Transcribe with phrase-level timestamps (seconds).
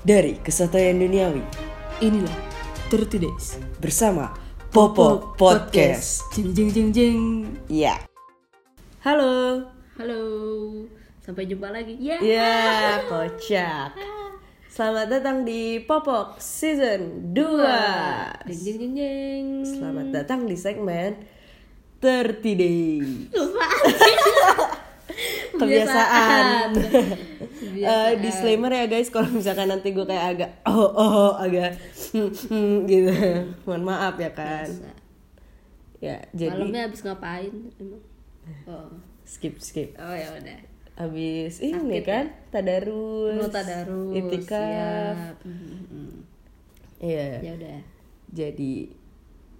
[0.00, 1.44] dari kesatuan duniawi
[2.00, 2.36] Inilah
[2.88, 4.32] 30 Days bersama
[4.70, 6.24] Popo Podcast.
[6.32, 7.22] Jeng jeng jeng jeng
[7.68, 7.98] Ya.
[9.04, 9.66] Halo.
[10.00, 10.22] Halo
[11.20, 13.92] Sampai jumpa lagi Ya Ya, kocak.
[14.70, 18.48] Selamat datang di Popok Season 2.
[18.48, 21.20] Jeng jeng jeng jeng Selamat datang di segmen
[22.00, 23.04] 30 Day.
[23.36, 23.66] Lupa
[25.60, 26.72] Kebiasaan.
[26.72, 27.29] Kebiasaan.
[27.60, 31.76] Eh, disclaimer ya guys, kalau misalkan nanti gue kayak agak oh oh agak
[32.16, 33.12] hmm, hmm, gitu,
[33.68, 34.64] mohon maaf ya kan.
[34.64, 34.92] Biasa.
[36.00, 38.00] Ya, jadi Malamnya habis ngapain emang?
[38.64, 38.88] Oh
[39.30, 39.94] skip skip.
[40.00, 40.60] Oh ya udah
[40.98, 43.40] Habis ini kan tadarus.
[43.40, 44.52] Mau tadarus Itikaf.
[44.52, 45.36] siap.
[45.48, 46.12] Mm, mm.
[47.00, 47.28] Iya.
[47.40, 47.78] Ya udah
[48.28, 48.92] Jadi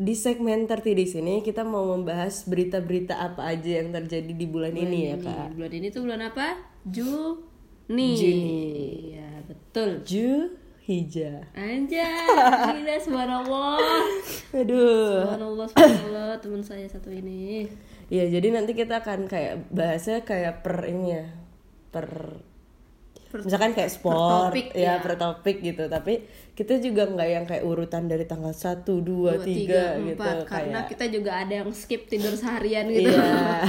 [0.01, 4.73] di segmen 30 di sini kita mau membahas berita-berita apa aja yang terjadi di bulan,
[4.73, 5.49] ini ya Ini, kak.
[5.61, 6.47] Bulan ini tuh bulan apa?
[7.91, 8.63] Juni Juni.
[9.11, 10.55] Iya betul Ju
[10.87, 11.43] Hija.
[11.55, 12.27] Anjay,
[12.79, 13.79] gila subhanallah.
[14.55, 15.23] Aduh.
[15.27, 17.67] Subhanallah, subhanallah teman saya satu ini.
[18.11, 21.27] Iya jadi nanti kita akan kayak bahasnya kayak per ini ya
[21.91, 22.07] per
[23.31, 25.03] misalkan kayak sport topik, ya, ya.
[25.03, 26.27] per topik gitu tapi
[26.59, 30.19] kita juga nggak yang kayak urutan dari tanggal 1, 2, 3 gitu.
[30.19, 33.15] Karena kayak kita juga ada yang skip tidur seharian gitu.
[33.15, 33.63] Iya.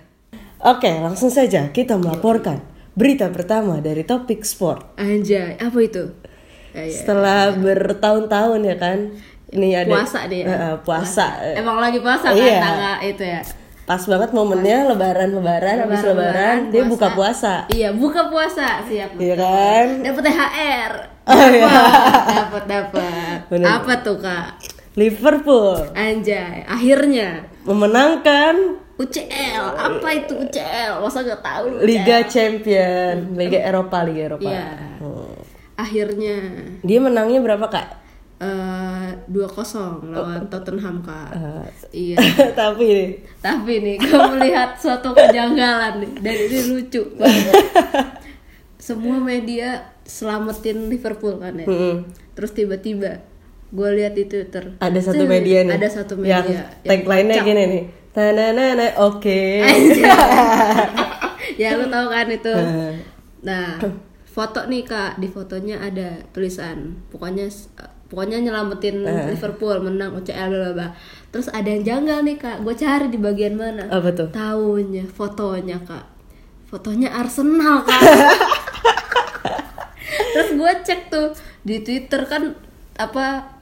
[0.72, 4.96] Oke, langsung saja kita melaporkan berita pertama dari topik sport.
[5.00, 6.12] Anjay, apa itu?
[6.72, 6.92] Ya, ya.
[6.92, 8.98] Setelah bertahun-tahun ya kan,
[9.52, 10.44] ini ada Puasa dia.
[10.44, 11.26] Eh, eh, puasa.
[11.52, 12.60] Emang lagi puasa kan Iya.
[12.60, 13.42] tanggal itu ya.
[13.82, 17.66] Pas banget momennya lebaran-lebaran, habis lebaran, dia buka puasa.
[17.68, 18.86] Iya, buka puasa.
[18.86, 19.18] Siap.
[19.18, 19.86] Iya kan?
[20.06, 20.92] Dapat THR.
[21.22, 21.66] Oh, iya.
[22.30, 23.38] Dapat, dapat.
[23.50, 23.66] Bener.
[23.68, 24.58] Apa tuh, Kak?
[24.92, 29.64] Liverpool Anjay, akhirnya memenangkan UCL.
[29.72, 30.92] Apa itu UCL?
[30.98, 31.80] Masa gak tahu?
[31.80, 34.46] Liga Champion, Liga Eropa, Liga Eropa.
[34.46, 34.68] Iya.
[34.98, 35.36] Hmm.
[35.74, 36.36] Akhirnya
[36.80, 37.88] Dia menangnya berapa kak?
[38.42, 41.30] eh 2-0 lawan Tottenham kak.
[41.30, 42.16] Eh, Iya.
[42.60, 47.54] Tapi nih, Tapi nih, gue melihat suatu kejanggalan nih dan ini lucu banget.
[48.82, 51.66] Semua media selamatin Liverpool kan ya.
[51.66, 51.96] mm,
[52.34, 53.22] Terus tiba-tiba
[53.70, 54.74] gue lihat di Twitter.
[54.76, 55.74] ada satu media nih.
[55.78, 56.42] Ada satu media.
[56.42, 56.46] Yang
[56.82, 57.84] tagline-nya gini nih.
[58.12, 59.64] Tananana, oke.
[61.60, 62.54] ya lu tahu kan itu.
[63.42, 63.74] Nah,
[64.22, 67.50] foto nih kak, di fotonya ada tulisan, pokoknya
[68.06, 70.88] pokoknya nyelamatin Liverpool menang UCL bla bla.
[71.34, 73.90] Terus ada yang janggal nih kak, gue cari di bagian mana?
[73.90, 74.30] Apa tuh?
[74.30, 76.06] Tahunya, fotonya kak,
[76.70, 77.98] fotonya Arsenal kak.
[80.38, 81.34] Terus gue cek tuh
[81.66, 82.54] di Twitter kan
[82.94, 83.58] apa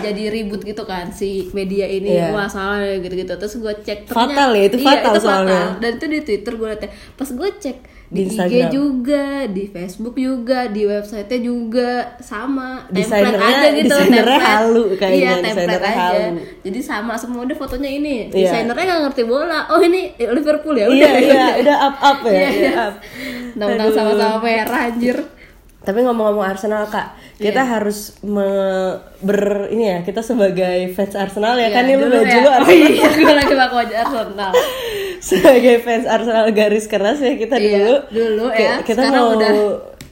[0.06, 2.30] jadi ribut gitu kan si media ini Iya.
[2.30, 5.62] wah salah gitu-gitu terus gue cek Fatal ya, itu iya, fatal soalnya.
[5.76, 10.14] dan itu di Twitter gue liat pas gue cek Di di, IG juga di Facebook
[10.14, 14.46] juga di website juga sama template aja gitu desainernya template.
[14.46, 16.38] halu kayaknya, iya template aja halu.
[16.62, 18.46] jadi sama semua udah fotonya ini Iya.
[18.46, 22.30] desainernya nggak ngerti bola oh ini Liverpool ya Iya, udah iya, udah up up ya.
[22.30, 22.72] Iya, iya, iya.
[22.80, 22.94] up.
[23.52, 23.96] Undang-undang Aduh.
[23.98, 25.16] sama-sama merah anjir
[25.86, 27.70] Tapi ngomong-ngomong Arsenal kak, kita Iya.
[27.72, 32.26] harus me- ber ini ya kita sebagai fans Arsenal ya kan Iya, ini lu baju
[32.26, 32.36] ya.
[32.36, 32.90] lu oh Arsenal.
[32.90, 34.52] iya gue lagi pakai baju Arsenal
[35.22, 38.82] sebagai fans Arsenal garis keras ya kita Iya, dulu dulu ya.
[38.82, 39.70] kita Sekarang mau udah udah,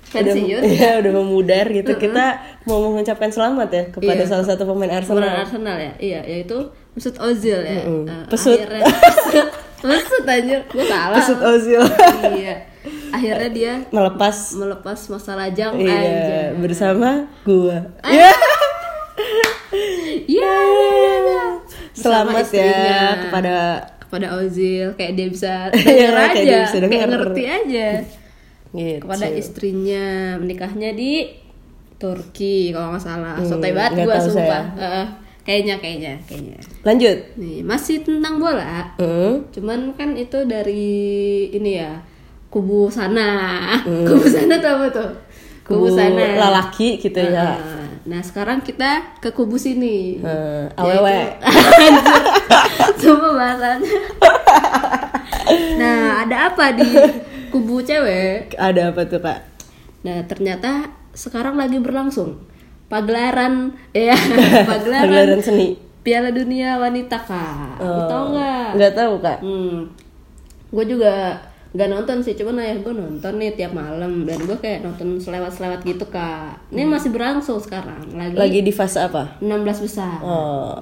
[0.09, 0.61] pensiun.
[0.73, 2.25] iya udah memudar gitu kita
[2.65, 4.31] mau mengucapkan selamat ya kepada Iya.
[4.31, 6.59] salah satu pemain Arsenal Pemain Arsenal ya iya yaitu
[6.95, 8.07] Mesut Ozil ya Mm-mm.
[8.07, 8.55] Eh, Pesut.
[8.57, 8.87] akhirnya
[9.85, 11.83] Mesut anjir gue salah Mesut Ozil
[12.33, 12.57] iya
[13.15, 17.11] akhirnya dia melepas melepas masa lajang iya aja bersama
[17.43, 18.11] gua Ah.
[18.11, 18.31] Iya.
[20.27, 21.45] iya iya iya
[21.95, 23.01] Bersama selamat ya istrinya.
[23.21, 23.57] kepada
[24.01, 27.09] kepada Ozil kayak dia bisa Iya, denger kayak aja dia bisa kayak denger.
[27.13, 27.89] ngerti aja
[28.73, 28.99] gitu.
[29.01, 30.05] kepada istrinya
[30.37, 31.13] menikahnya di
[31.95, 34.77] Turki kalau nggak salah Hmm, sotoy banget tahu sumpah saya.
[34.77, 35.07] Heeh.
[35.45, 39.45] kayaknya kayaknya kayaknya lanjut nih masih tentang bola Hmm.
[39.51, 40.97] cuman kan itu dari
[41.51, 42.03] ini ya
[42.55, 43.75] kubu sana.
[44.07, 45.11] Kubu sana tuh apa tuh?
[45.67, 47.59] Kubu lalaki gitu ya.
[48.07, 50.23] Nah, sekarang kita ke kubu sini.
[50.23, 51.35] Hmm, awewe.
[51.43, 53.11] Anjir.
[53.11, 53.91] Sumpah bahasannya
[55.77, 56.89] nah ada apa di
[57.53, 58.57] kubu cewek?
[58.57, 59.41] Ada apa tuh kak
[60.05, 62.37] nah ternyata sekarang lagi berlangsung
[62.93, 64.13] pagelaran ya
[64.71, 65.69] pagelaran pagelaran seni.
[66.05, 67.81] Piala Dunia Wanita kak.
[67.81, 68.69] Oh, tahu nggak?
[68.77, 69.41] nggak tahu kak.
[69.41, 69.89] Hmm,
[70.69, 71.41] gue juga
[71.75, 75.83] nggak nonton sih, cuman ayah gue nonton nih tiap malam dan gue kayak nonton selewat-selewat
[75.83, 76.55] gitu kak.
[76.71, 80.23] Ini masih berlangsung sekarang, lagi, lagi di fase apa 16 besar.
[80.23, 80.79] oh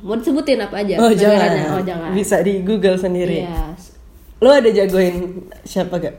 [0.00, 0.98] Mau disebutin apa aja?
[0.98, 1.62] oh negaranya?
[1.62, 2.10] jangan Oh jangan.
[2.10, 3.76] bisa di Google sendiri Iya.
[4.40, 6.16] lo ada jagoin siapa gak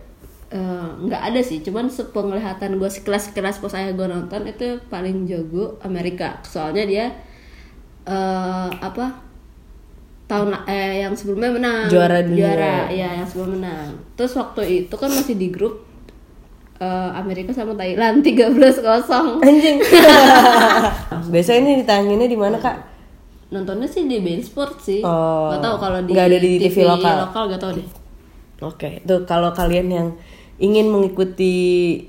[0.49, 5.25] eh, nggak ada sih cuman sepenglihatan gue sekelas sekelas pas ayah gue nonton itu paling
[5.25, 7.05] jago Amerika soalnya dia
[8.03, 9.19] eh apa
[10.33, 12.39] tahun eh yang sebelumnya menang Juara dunia.
[12.49, 15.85] juara ya yang sebelum menang terus waktu itu kan masih di grup
[16.75, 18.49] eh, Amerika sama Thailand 13
[18.79, 19.77] kosong Anjing.
[21.33, 22.77] Biasanya ini ditanginnya di mana kak?
[23.49, 27.21] nontonnya sih di Bein Sport sih Oh, tahu kalau di ada di TV lokal.
[27.21, 27.87] lokal gak tahu deh
[28.59, 30.07] Oke, tuh kalau kalian yang
[30.55, 31.53] ingin mengikuti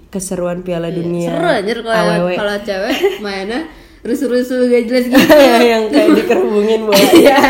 [0.09, 2.29] keseruan Piala Dunia Iya, seru anjir kalau AWW.
[2.33, 3.61] kalau cewek mainnya
[4.05, 5.33] rusuh-rusuh gak jelas gitu
[5.65, 7.41] yang kayak dikerubungin buat Iya,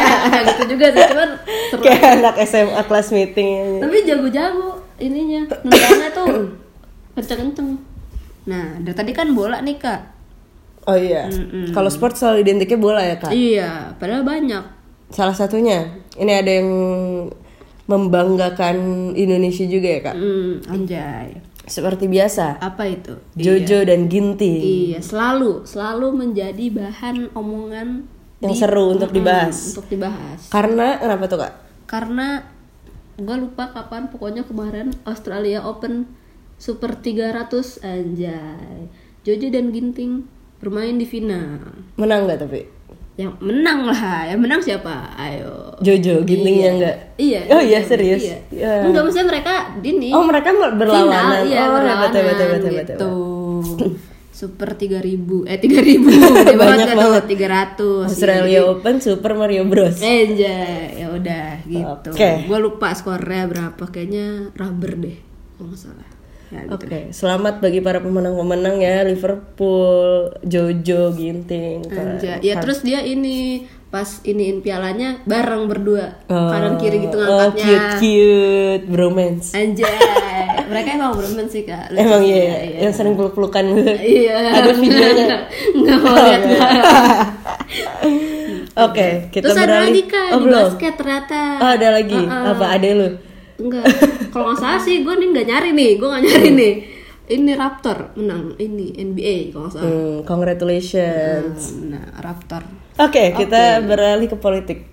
[0.55, 1.31] gitu juga sih cuman
[1.75, 1.83] seru.
[1.83, 6.55] kayak anak SMA kelas meeting Tapi jago-jago ininya, nendangnya tuh
[7.19, 7.75] kenceng-kenceng.
[8.47, 10.01] Nah, dari tadi kan bola nih kak.
[10.85, 11.27] Oh iya,
[11.73, 13.33] kalau sport selalu identiknya bola ya kak.
[13.35, 14.63] Iya, padahal banyak.
[15.11, 16.69] Salah satunya, ini ada yang
[17.85, 18.77] membanggakan
[19.13, 20.17] Indonesia juga ya kak.
[20.17, 21.29] Hmm, anjay.
[21.65, 23.17] Seperti biasa, Apa itu?
[23.35, 28.05] Jojo dan Ginting Iya, selalu selalu menjadi bahan omongan
[28.45, 29.57] yang seru untuk Mm-mm, dibahas.
[29.73, 30.41] Untuk dibahas.
[30.53, 31.53] Karena kenapa tuh kak?
[31.89, 32.29] Karena
[33.17, 36.05] gue lupa kapan pokoknya kemarin Australia Open
[36.61, 38.89] Super 300 anjay.
[39.25, 40.29] Jojo dan Ginting
[40.61, 41.61] bermain di final.
[41.97, 42.69] Menang nggak tapi?
[43.15, 45.15] Yang menang lah, yang menang siapa?
[45.15, 45.79] Ayo.
[45.79, 46.77] Jojo, Gintingnya Iya.
[46.77, 46.97] nggak?
[47.15, 47.41] Iya.
[47.49, 48.23] Oh iya serius.
[48.27, 48.37] Iya.
[48.51, 48.73] Ya.
[48.83, 50.11] Enggak maksudnya mereka ini.
[50.11, 51.07] Oh mereka berlawanan.
[51.07, 52.75] Final, iya, oh berlawanan hebat hebat hebat hebat.
[52.83, 52.95] gitu.
[52.99, 54.03] hebat.
[54.35, 57.23] Super 3000 eh 3000 Gede Banyak banget.
[57.23, 60.03] tuh, 300 Australia Open Super Mario Bros.
[60.03, 62.11] Enjay, ya udah gitu.
[62.11, 62.43] Oke.
[62.43, 65.17] Gue lupa skornya berapa, kayaknya rubber deh,
[65.55, 66.09] kalau nggak salah.
[66.55, 66.87] Ya, gitu.
[66.87, 71.83] Oke, selamat bagi para pemenang-pemenang ya Liverpool, Jojo, Ginting.
[71.85, 72.39] Anjay.
[72.41, 77.63] Ya terus dia ini pas iniin pialanya bareng berdua Oh, kanan kiri gitu Oh, ngangkatnya.
[77.65, 79.51] cute cute bromance.
[79.51, 79.87] Anjay,
[80.71, 81.91] mereka emang bermain sih kak.
[81.91, 82.79] Lucu Emang iya, iya.
[82.81, 83.93] yang sering peluk-pelukan gitu.
[84.23, 84.37] Iya.
[84.55, 85.37] Ada videonya.
[85.83, 86.43] Nggak mau lihat.
[88.77, 89.87] Oke, kita Terus ada beralih.
[89.91, 90.63] lagi kak oh, di belum.
[90.71, 91.41] basket ternyata.
[91.59, 92.21] Oh, ada lagi.
[92.27, 93.09] Apa ada lu?
[93.55, 93.85] Enggak.
[94.35, 96.75] Kalau nggak salah sih gue nih nggak nyari nih, gue nggak nyari nih.
[97.25, 99.87] Ini Raptor menang ini NBA kalau nggak salah.
[99.87, 101.79] Hmm, congratulations.
[101.87, 102.67] Nah, Raptor.
[102.99, 104.91] Oke, kita beralih ke politik.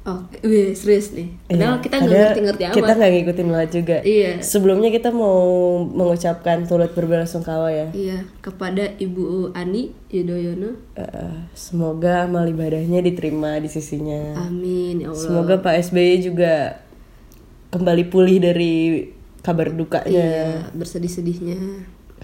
[0.00, 1.28] Oke, wih serius nih.
[1.44, 2.76] Padahal Iya, kita nggak ngerti-ngerti amat.
[2.80, 3.96] Kita nggak ngikutin banget juga.
[4.00, 4.32] Iya.
[4.40, 5.40] Sebelumnya kita mau
[5.84, 7.86] mengucapkan turut berbelasungkawa ya.
[7.92, 10.72] Iya, kepada Ibu Ani Yudhoyono.
[10.96, 14.40] Eh, semoga amal ibadahnya diterima di sisinya.
[14.40, 15.20] Amin ya Allah.
[15.20, 16.80] Semoga Pak SBY juga
[17.70, 19.06] kembali pulih dari
[19.40, 20.10] kabar dukanya.
[20.10, 21.58] Iya, bersedih-sedihnya.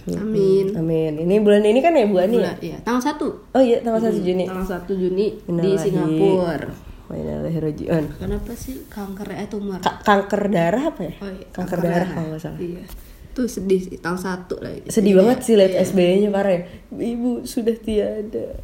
[0.06, 0.76] Amin.
[0.76, 1.12] Amin.
[1.18, 2.38] Ini bulan ini kan ya Bu Ani?
[2.38, 2.52] ya?
[2.60, 3.56] Iya, tanggal 1.
[3.56, 4.44] Oh iya, tanggal 1 Juni.
[4.46, 6.68] Tanggal 1 Juni di Innalillahi Singapura.
[7.06, 8.04] wa inna ilaihi raji'un.
[8.18, 9.78] Kenapa sih kanker eh tumor?
[9.78, 11.14] Ka- kanker darah apa ya?
[11.22, 12.58] Oh iya, kanker, darah kalau nggak salah.
[12.58, 12.82] Iya.
[13.30, 14.80] Tuh sedih sih, tanggal 1 lagi.
[14.90, 16.62] Sedih banget sih lihat SBY-nya parah ya.
[16.90, 18.58] Ibu sudah tiada.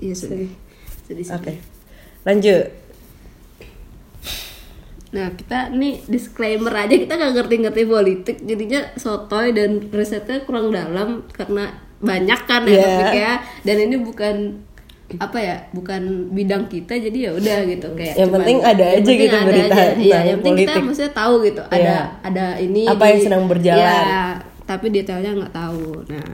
[0.00, 0.48] Iya sedih.
[1.04, 1.26] Sedih.
[1.28, 1.44] Oke.
[1.44, 1.58] sedih.
[2.24, 2.64] Lanjut.
[5.14, 11.22] Nah kita nih disclaimer aja kita nggak ngerti-ngerti politik jadinya sotoy dan risetnya kurang dalam
[11.30, 12.82] karena banyak kan ya Iya.
[12.82, 13.32] topiknya
[13.62, 14.36] dan ini bukan
[15.14, 18.90] apa ya bukan bidang kita jadi ya udah gitu kayak Yang cuman- penting ada yang
[18.90, 19.84] aja penting gitu ada berita aja.
[19.94, 20.84] Iya, yang penting kita politik.
[20.84, 22.00] maksudnya tahu gitu ada Iya.
[22.20, 23.84] ada ini Apa yang sedang berjalan.
[24.02, 24.24] ya,
[24.64, 26.28] tapi detailnya nggak tahu nah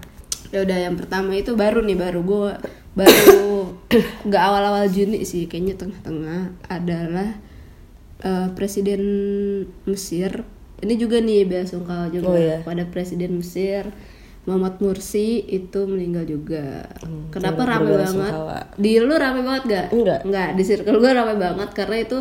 [0.49, 2.53] ya udah yang pertama itu baru nih baru gue
[2.93, 3.47] baru
[4.27, 7.29] nggak awal-awal Juni sih kayaknya tengah-tengah adalah
[8.21, 9.03] eh, Presiden
[9.85, 10.45] Mesir
[10.81, 12.59] ini juga nih bela sungkawa juga Oh, iya.
[12.65, 13.85] pada Presiden Mesir
[14.49, 16.89] Muhammad Mursi itu meninggal juga.
[17.29, 18.09] Kenapa turut rame banget?
[18.17, 18.59] sungkawa.
[18.81, 19.87] Di lu rame banget gak?
[19.93, 20.21] Enggak.
[20.25, 22.19] Enggak, di circle gue rame banget karena itu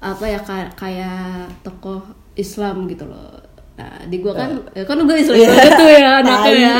[0.00, 2.00] apa ya kayak, kayak tokoh
[2.34, 3.41] Islam gitu loh.
[3.72, 6.76] Nah, di gua kan ya kan gue Islam banget tuh ya anaknya ya.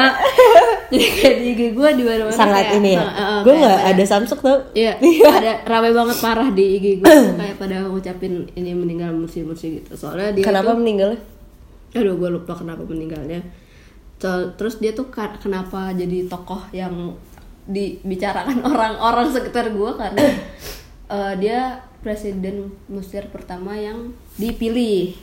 [0.92, 3.00] Jadi kayak di IG gue di mana-mana Sangat kayak- ini ya.
[3.00, 4.58] Nah, Gue kayak nggak pada- ada Samsung tau.
[4.72, 4.92] Iya,
[5.32, 9.90] pada rame banget parah di IG gue tuh kayak pada ngucapin ini meninggal Mursi-Mursi gitu.
[9.94, 11.20] Soalnya dia Kenapa tuh meninggalnya?
[11.92, 13.40] aduh gue lupa kenapa meninggalnya
[14.16, 17.12] So- terus dia tuh kenapa jadi tokoh yang
[17.66, 20.25] dibicarakan orang-orang sekitar gue karena
[21.11, 21.61] eh, dia
[22.00, 25.14] presiden Mesir pertama yang dipilih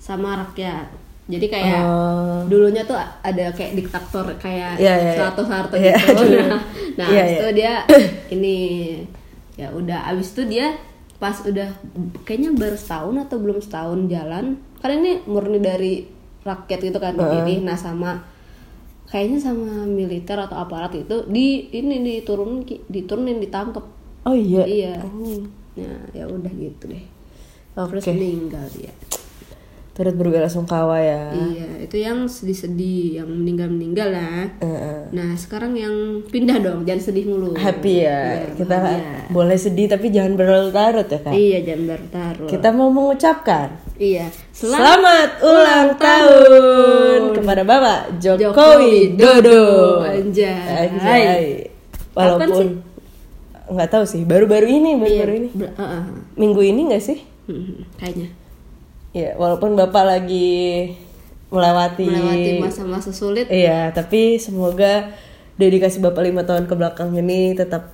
[0.00, 0.88] sama rakyat
[1.30, 2.42] jadi kayak Oh.
[2.50, 5.12] dulunya tuh ada kayak diktator kayak Iya, iya, iya.
[5.14, 6.38] Soeharto Soeharto Iya, gitu dulu.
[6.50, 6.60] nah,
[6.98, 7.38] nah abis iya.
[7.38, 7.72] itu dia
[8.34, 8.56] ini
[9.54, 10.74] ya udah abis itu dia
[11.20, 11.68] pas udah
[12.24, 16.08] kayaknya baru setahun atau belum setahun jalan karena ini murni dari
[16.40, 18.24] rakyat gitu kan dipilih nah sama
[19.04, 23.84] kayaknya sama militer atau aparat itu di ini diturunin diturunin ditangkap
[24.24, 24.64] Oh iya.
[24.64, 24.96] iya
[25.76, 27.04] nah ya udah gitu deh
[27.76, 28.00] Oke.
[28.00, 28.90] terus meninggal dia
[29.90, 34.46] turut berbelasungkawa ya Iya, itu yang sedih-sedih, yang meninggal-meninggal lah.
[34.56, 35.10] Heeh.
[35.10, 35.92] Nah, sekarang yang
[36.24, 37.52] pindah dong, jangan sedih mulu.
[37.52, 39.20] happy ya Iya, kita bahagia.
[39.28, 42.48] boleh sedih tapi jangan berlarut-larut ya kak Iya, jangan bertaruh.
[42.48, 44.32] kita mau mengucapkan Iya.
[44.50, 49.64] Selamat Selamat ulang tahun kepada Bapak Jokowi Dodo.
[50.00, 50.88] Anjay.
[50.88, 51.44] Anjay.
[52.10, 52.80] Walaupun
[53.68, 55.48] nggak tahu sih, baru-baru ini, baru-baru ini.
[55.52, 56.02] Bel- uh, uh.
[56.34, 57.20] Minggu ini nggak sih?
[57.44, 58.32] Hmm, kayaknya
[59.10, 60.94] Ya, walaupun Bapak lagi
[61.50, 63.50] melewati, melewati masa-masa sulit.
[63.50, 65.10] Iya, tapi semoga
[65.58, 67.90] dedikasi Bapak lima tahun ke belakang ini tetap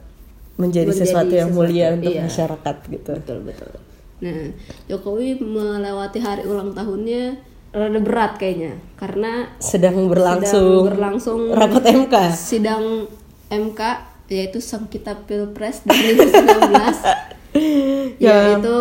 [0.60, 2.22] menjadi, Menjadi sesuatu yang sesuatu, mulia untuk iya.
[2.28, 3.12] masyarakat gitu.
[3.16, 3.70] Betul, betul.
[4.16, 4.48] Nah,
[4.88, 7.36] Jokowi melewati hari ulang tahunnya
[7.76, 12.14] rada berat kayaknya karena Sedang sedang berlangsung, berlangsung rapat MK.
[12.32, 13.04] sidang
[13.52, 13.80] MK
[14.32, 16.72] yaitu sengketa Pilpres 2019
[18.16, 18.56] Ya.
[18.56, 18.76] yaitu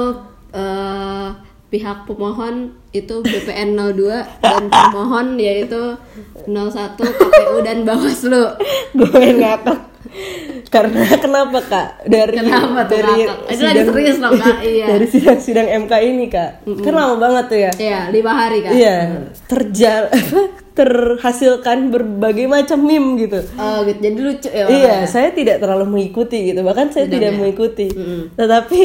[0.55, 1.29] eh,
[1.75, 5.99] pihak pemohon itu BPN 02 dan pemohon yaitu
[6.47, 8.55] 01 KPU dan Bawaslu.
[8.95, 9.94] gue ngakak
[10.73, 13.37] karena kenapa kak dari Kenapa tuh, dari Kak?
[13.47, 14.57] Itu lagi serius loh, Kak.
[14.65, 14.85] Iya.
[14.87, 18.71] dari sidang-sidang MK ini kak kan lama banget tuh ya Iya, lima hari kan.
[18.71, 18.97] iya
[19.45, 20.09] terjal
[20.79, 24.65] terhasilkan berbagai macam meme gitu Oh gitu, jadi lucu ya.
[24.67, 26.59] Iya, saya tidak terlalu mengikuti gitu.
[26.61, 27.37] Bahkan saya tidak ya?
[27.37, 27.87] mengikuti.
[28.35, 28.81] Tetapi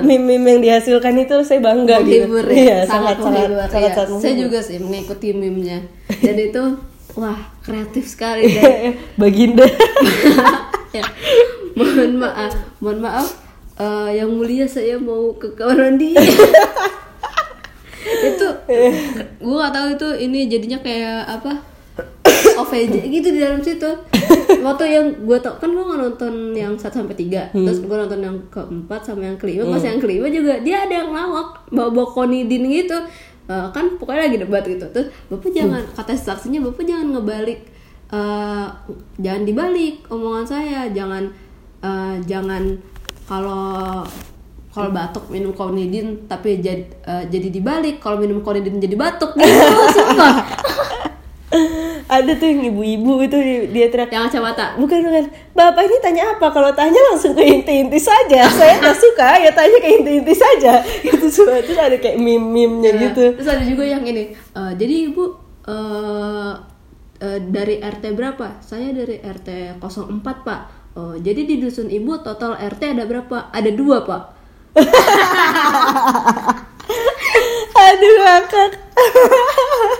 [0.00, 2.56] meme-meme yang dihasilkan itu saya bangga menghibur gitu.
[2.56, 3.92] ya, Iya, sangat sangat menghibur, sangat, iya.
[3.92, 4.40] sangat Saya menghibur.
[4.40, 5.78] juga sih mengikuti meme-nya.
[6.18, 6.62] Dan itu
[7.12, 7.40] wah
[7.70, 9.62] kreatif sekali dan Baginda.
[10.96, 11.06] ya,
[11.78, 13.28] mohon maaf, mohon maaf.
[13.80, 16.12] Eh, yang mulia saya mau ke kamar mandi.
[18.10, 18.48] itu
[19.40, 21.52] gue gak tahu itu ini jadinya kayak apa
[22.60, 23.88] OVJ gitu di dalam situ.
[24.60, 27.48] Waktu yang gue tau kan gue nggak nonton yang 1 sampai tiga.
[27.54, 29.64] Terus gue nonton yang keempat sama yang kelima.
[29.72, 32.98] Pas yang kelima juga dia ada yang lawak bawa bawa konidin gitu
[33.50, 34.86] Eh, kan pokoknya lagi debat gitu.
[34.94, 37.66] Terus bapak jangan kata saksinya bapak jangan ngebalik
[38.14, 38.66] eh,
[39.18, 40.86] jangan dibalik omongan saya.
[40.94, 41.26] Jangan
[41.82, 42.78] eh, jangan
[43.26, 44.06] kalau
[44.70, 47.98] kalau batuk minum konidin tapi jadi eh, jadi dibalik.
[47.98, 49.34] Kalau minum konidin jadi batuk.
[49.34, 49.66] Gitu
[49.98, 50.34] sumpah
[52.10, 53.38] Ada tuh yang ibu-ibu itu
[53.70, 56.50] dia teriak yang kacamata Bukan bukan, bapak ini tanya apa?
[56.50, 58.50] Kalau tanya langsung ke inti-inti saja.
[58.58, 60.82] Saya nggak suka ya tanya ke inti-inti saja.
[61.06, 63.24] Itu semua ada kayak meme-meme-nya Nah, gitu.
[63.38, 65.24] terus ada juga yang ini eh, jadi ibu
[65.70, 66.52] eh,
[67.22, 70.60] eh, dari RT berapa saya dari RT 04 pak
[70.98, 74.22] oh jadi di dusun ibu total RT ada berapa ada dua pak
[77.80, 78.70] Aduh ngakak.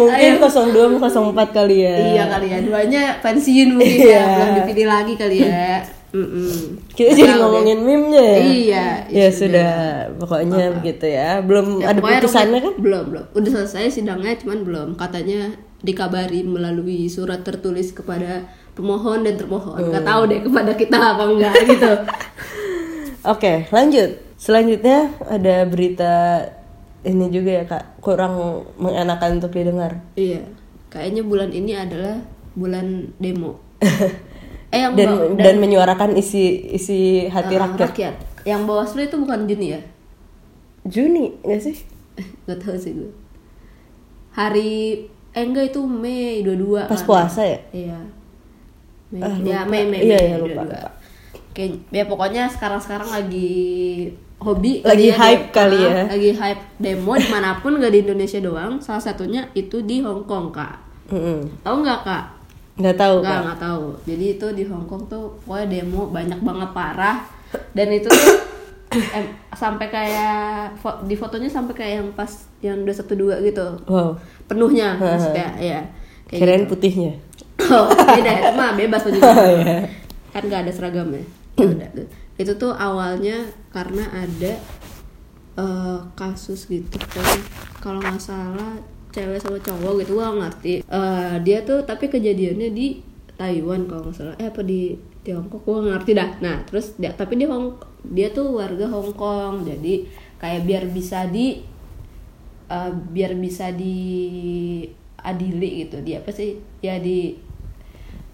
[0.00, 1.94] Mungkin 02 mau 04 kali ya.
[2.12, 4.16] iya kali ya duanya pensiun mungkin Iya.
[4.16, 5.68] ya belum dipilih lagi kali ya
[6.10, 6.90] Mm-mm.
[6.90, 8.38] Kita Nggak jadi ngomongin meme-nya ya.
[8.42, 9.72] Iya, Ya ya sudah,
[10.18, 11.38] pokoknya begitu ya.
[11.38, 12.74] Belum Ya, ada putusannya kan?
[12.82, 13.24] Belum, belum.
[13.30, 14.88] Udah selesai sidangnya cuman belum.
[14.98, 15.54] Katanya
[15.86, 18.42] dikabari melalui surat tertulis kepada
[18.74, 19.78] pemohon dan termohon.
[19.86, 21.92] Gak tahu deh kepada kita apa enggak gitu.
[23.32, 24.10] Oke, lanjut.
[24.34, 26.14] Selanjutnya ada berita
[27.02, 28.34] ini juga ya kak, kurang
[28.76, 30.00] mengenakan untuk didengar.
[30.14, 30.44] iya.
[30.90, 32.18] Kayaknya bulan ini adalah
[32.52, 33.62] bulan demo.
[34.74, 38.14] eh yang Dan bawa- dan menyuarakan isi isi hati eh, rakyat.
[38.42, 39.80] Yang Bawaslu itu bukan Juni ya?
[40.82, 41.76] Juni nggak sih?
[42.50, 43.10] Gak tahu sih gue.
[44.34, 44.70] Hari
[45.30, 47.06] eh enggak itu Mei 22 Pas kan.
[47.06, 47.58] puasa ya?
[47.70, 47.98] Iya.
[49.10, 49.22] Mei.
[49.22, 49.70] Ah, ya lupa.
[49.70, 50.00] Mei Mei.
[50.04, 50.66] Iya, Mei, iya, lupa, 22.
[50.66, 50.90] lupa.
[51.50, 53.50] Oke, ya pokoknya sekarang-sekarang lagi
[54.40, 56.02] hobi Lagi hype dem- kali ah, ya.
[56.08, 58.80] Lagi hype demo di mana pun gak di Indonesia doang.
[58.80, 60.80] Salah satunya itu di Hong Kong kak.
[61.08, 61.60] Mm-mm.
[61.60, 62.24] Tahu nggak kak?
[62.76, 63.44] Nggak tahu Nggak kak.
[63.44, 63.84] nggak tahu.
[64.04, 67.18] Jadi itu di Hong Kong tuh pokoknya demo banyak banget parah.
[67.70, 68.36] Dan itu tuh
[69.16, 70.38] em, sampai kayak
[70.76, 74.18] fo- di fotonya sampai kayak yang pas yang dua satu dua gitu Wow.
[74.44, 75.78] penuhnya maksudnya ya
[76.26, 76.70] kayak Kirain gitu.
[76.72, 77.12] putihnya.
[77.60, 79.84] Oh, beda itu mah bebas baju Oh, iya.
[80.30, 81.22] kan nggak ada seragamnya
[81.60, 81.86] Ya
[82.40, 83.36] itu tuh awalnya
[83.70, 84.52] karena ada
[85.58, 86.98] eh, kasus gitu.
[87.10, 87.40] Kan
[87.78, 88.76] kalau nggak salah
[89.10, 90.82] cewek sama cowok gitu gua ngerti.
[90.86, 93.02] Eh, dia tuh tapi kejadiannya di
[93.38, 94.34] Taiwan kalau nggak salah.
[94.38, 95.62] Eh apa di Tiongkok?
[95.66, 96.30] Gua ngerti dah.
[96.42, 99.66] Nah terus dia tapi dia Hong dia tuh warga Hong Kong.
[99.66, 100.06] Jadi
[100.38, 101.62] kayak biar bisa di
[102.70, 106.02] eh, biar bisa diadili gitu.
[106.02, 106.58] Dia apa sih?
[106.82, 107.34] Ya di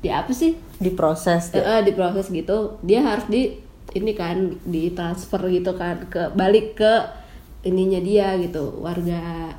[0.01, 0.55] di apa sih?
[0.77, 1.51] Diproses.
[1.57, 2.79] Eh, eh, diproses gitu.
[2.85, 6.93] Dia harus di ini kan ditransfer gitu kan ke balik ke
[7.63, 9.53] ininya dia gitu warga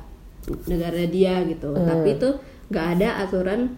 [0.68, 1.72] negara dia gitu.
[1.72, 2.28] Tapi itu
[2.68, 3.76] nggak ada aturan.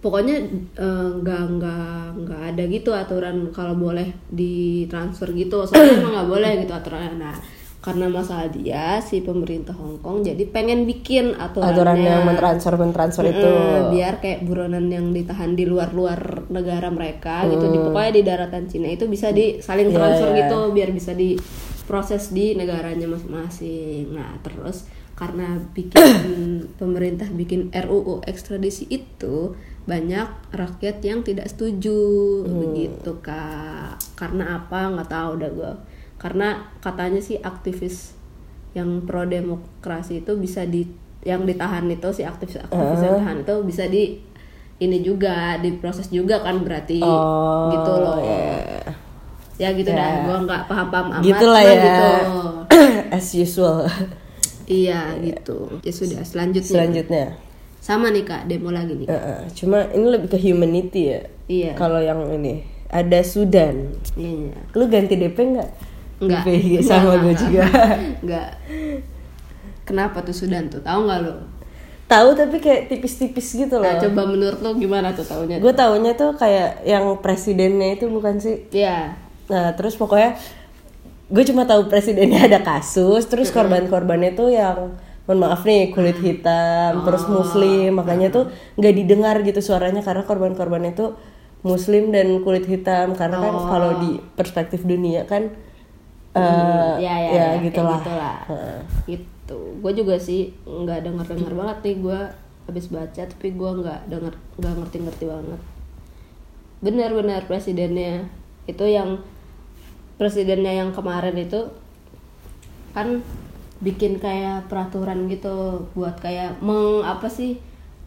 [0.00, 0.36] Pokoknya
[0.80, 5.64] eh, nggak nggak nggak ada gitu aturan kalau boleh ditransfer gitu.
[5.68, 7.36] Soalnya emang nggak boleh gitu aturannya nah
[7.80, 11.72] karena masalah dia si pemerintah Hong Kong jadi pengen bikin aturannya.
[11.72, 13.48] Aturan yang mentransfer mentransfer itu.
[13.48, 17.72] Eh, biar kayak buronan yang ditahan di luar-luar negara mereka gitu.
[17.72, 20.38] Di pokoknya di daratan Cina itu bisa di saling Iya, transfer iya.
[20.44, 24.12] gitu biar bisa diproses di negaranya masing-masing.
[24.12, 24.84] Nah terus
[25.16, 26.04] karena bikin
[26.80, 29.56] pemerintah bikin RUU ekstradisi itu
[29.88, 32.44] banyak rakyat yang tidak setuju.
[32.44, 33.96] Begitu kak.
[34.20, 34.92] Karena apa?
[34.92, 35.72] Nggak tahu dah gue
[36.20, 38.12] karena katanya sih aktivis
[38.76, 40.84] yang pro demokrasi itu bisa di
[41.24, 44.20] yang ditahan itu si aktivis aktivis yang ditahan itu bisa di
[44.80, 47.04] ini juga diproses juga kan berarti.
[47.04, 48.16] Oh, gitu loh.
[48.24, 48.92] iya.
[49.60, 51.84] ya gitu dah gue nggak paham-paham amat gitulah cuma ya.
[51.84, 52.08] gitu.
[53.16, 53.78] as usual.
[54.64, 55.80] Iya gitu.
[55.84, 56.72] Ya sudah selanjutnya.
[56.72, 57.24] selanjutnya.
[57.80, 59.08] Sama nih kak demo lagi nih.
[59.08, 61.20] Eh, eh, cuma ini lebih ke humanity ya.
[61.44, 61.72] Iya.
[61.76, 63.92] Kalau yang ini ada Sudan.
[64.16, 64.56] Iya.
[64.72, 65.70] Lu ganti DP nggak
[66.20, 66.44] Enggak.
[66.44, 66.48] DP
[66.80, 67.64] sama gue juga
[68.22, 68.48] Enggak.
[69.82, 70.80] Kenapa tuh Sudan tuh?
[70.80, 71.34] Tahu nggak lo?
[72.04, 75.62] tahu tapi kayak tipis-tipis gitu loh Nah, coba menurut lo gimana tuh taunya?
[75.62, 79.14] gue taunya tuh kayak yang presidennya itu bukan sih Iya.
[79.46, 80.34] nah terus pokoknya
[81.30, 87.06] gue cuma tahu presidennya ada kasus terus korban-korbannya tuh yang mohon maaf nih kulit hitam
[87.06, 91.14] terus muslim makanya tuh nggak didengar gitu suaranya karena korban-korbannya tuh
[91.62, 95.54] muslim dan kulit hitam karena kan kalau di perspektif dunia kan
[96.30, 98.38] eh ya, ya, ya, ya, gitulah gitulah.
[98.46, 98.80] Heeh.
[99.18, 99.58] Gitu.
[99.82, 102.20] Gue juga sih nggak denger dengar banget nih gue
[102.70, 105.60] habis baca tapi gue nggak denger nggak ngerti-ngerti banget.
[106.80, 108.30] Benar-benar presidennya
[108.70, 109.18] itu yang
[110.20, 111.72] presidennya yang kemarin itu
[112.94, 113.24] kan
[113.80, 117.56] bikin kayak peraturan gitu buat kayak meng apa sih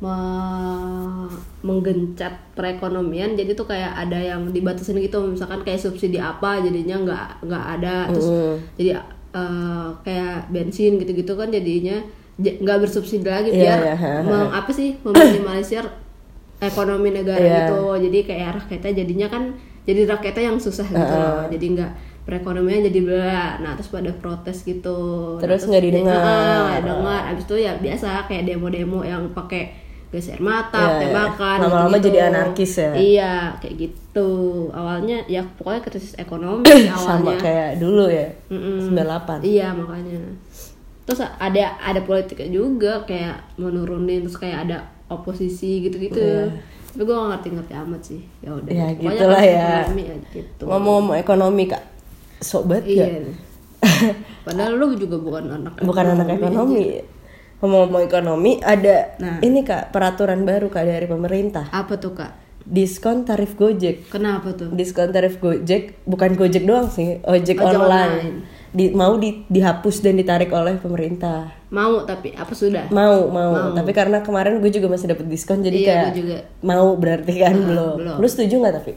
[0.01, 1.29] me-
[1.63, 5.23] menggencat perekonomian jadi tuh kayak ada yang dibatasin gitu.
[5.23, 7.95] Misalkan kayak subsidi apa jadinya nggak nggak ada.
[8.09, 8.27] Terus
[8.75, 8.91] jadi
[9.33, 11.97] eh, kayak bensin gitu-gitu kan jadinya
[12.33, 14.11] nggak bersubsidi lagi Iya, biar ha, ha.
[14.25, 15.85] meng- apa sih meminimalisir
[16.59, 17.57] ekonomi negara Iya.
[17.69, 17.81] gitu.
[18.09, 19.43] Jadi kayak rakyatnya jadinya kan
[19.83, 21.45] jadi rakyatnya yang susah gitu loh.
[21.47, 21.91] Jadi nggak
[22.23, 24.97] perekonomian jadi bela nah terus pada protes gitu.
[25.35, 26.17] Nah, Terus nggak didengar.
[26.17, 27.21] Ah, nggak didengar.
[27.31, 29.82] Abis itu ya biasa kayak demo-demo yang pakai
[30.13, 30.99] gas air mata Iya, iya.
[31.01, 32.05] tembakan Lama-lama gitu-gitu.
[32.07, 32.91] jadi anarkis ya?
[32.93, 34.29] iya kayak gitu
[34.69, 38.93] awalnya ya pokoknya krisis ekonomi sih sama awalnya kayak dulu ya Mm-mm.
[38.93, 40.21] 98 Iya makanya.
[41.03, 46.47] Terus ada ada politiknya juga kayak menurunin terus kayak ada oposisi gitu-gitu.
[46.87, 48.21] Tapi gue gak ngerti-ngerti amat sih.
[48.39, 48.69] Ya udah.
[48.69, 49.67] Ya, gitulah kan ya.
[49.81, 50.63] ekonomi ya gitu.
[50.63, 51.83] ngomong-ngomong ekonomi kak
[52.39, 53.05] sok banget Iya.
[53.09, 53.19] ya
[54.45, 57.01] Padahal lu juga bukan anak bukan anak ekonomi
[57.63, 59.39] ngomong-ngomong ekonomi ada Nah.
[59.39, 62.35] ini kak peraturan baru kak dari pemerintah Apa tuh kak?
[62.61, 64.67] diskon tarif gojek Kenapa tuh?
[64.69, 68.39] diskon tarif gojek bukan gojek doang sih ojek Ojek online, online.
[68.69, 72.87] Di, mau di- dihapus dan ditarik oleh pemerintah Mau tapi apa sudah?
[72.89, 76.37] mau mau, tapi karena kemarin gue juga masih dapat diskon jadi Iya, kayak juga.
[76.61, 77.95] mau berarti kan belum.
[77.97, 78.15] belum.
[78.17, 78.93] lu setuju nggak tapi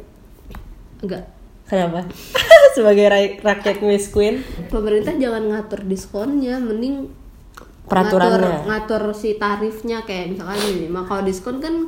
[0.98, 1.22] Enggak.
[1.64, 2.02] kenapa
[2.74, 7.10] sebagai ra- rakyat Miss Queen Pemerintah jangan ngatur diskonnya, mending
[7.86, 8.66] Peraturannya.
[8.66, 10.86] ngatur, ngatur si tarifnya kayak misalkan ini.
[10.86, 11.86] Mah kalau diskon kan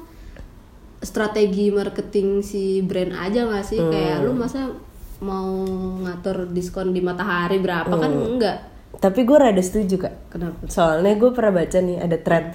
[0.98, 3.78] strategi marketing si brand aja nggak sih?
[3.78, 3.90] Hmm.
[3.90, 4.70] Kayak lu masa
[5.18, 5.66] mau
[5.98, 8.38] ngatur diskon di matahari berapa kan Hmm.
[8.38, 8.58] enggak.
[8.96, 10.58] tapi gue rada setuju kak Kenapa?
[10.66, 12.50] soalnya gue pernah baca nih ada trend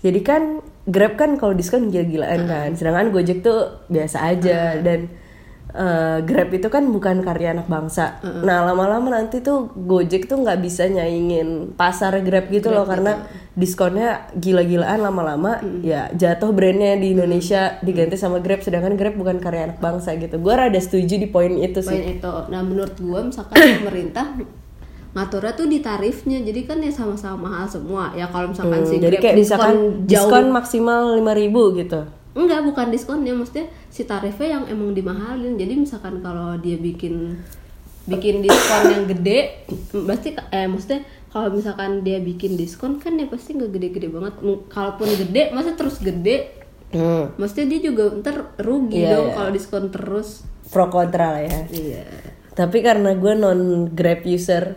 [0.00, 0.42] jadi kan
[0.84, 5.08] Grab kan kalau diskon gila-gilaan kan sedangkan Gojek tuh biasa aja dan
[5.70, 8.18] eh, Grab itu kan bukan karya anak bangsa.
[8.22, 14.30] Nah lama-lama nanti tuh Gojek tuh nggak bisa nyaingin pasar Grab gitu loh karena diskonnya
[14.38, 19.78] gila-gilaan lama-lama ya jatuh brandnya di Indonesia diganti sama Grab sedangkan Grab bukan karya anak
[19.82, 20.38] bangsa gitu.
[20.38, 21.90] Gue rada setuju di poin itu sih.
[21.90, 22.34] Poin itu.
[22.50, 24.26] Nah menurut gua misalkan pemerintah
[25.10, 28.14] ngaturnya tuh di tarifnya, jadi kan ya sama-sama mahal semua.
[28.14, 32.00] Ya kalau misalkan si Hmm, jadi Grab kayak diskon misalkan jauh diskon maksimal 5000 gitu
[32.30, 35.58] Enggak, bukan diskonnya, maksudnya si tarifnya yang emang dimahalin.
[35.58, 37.34] Jadi misalkan kalau dia bikin
[38.06, 39.66] bikin diskon yang gede,
[40.08, 44.34] pasti eh maksudnya kalau misalkan dia bikin diskon kan ya pasti nggak gede-gede banget.
[44.66, 46.58] Kalaupun gede, masa terus gede,
[46.90, 47.30] Hmm.
[47.38, 49.34] maksudnya dia juga ntar rugi Iya, dong iya.
[49.38, 50.42] kalau diskon terus.
[50.70, 52.06] pro kontra lah ya Iya.
[52.60, 54.76] Tapi karena gue non grab user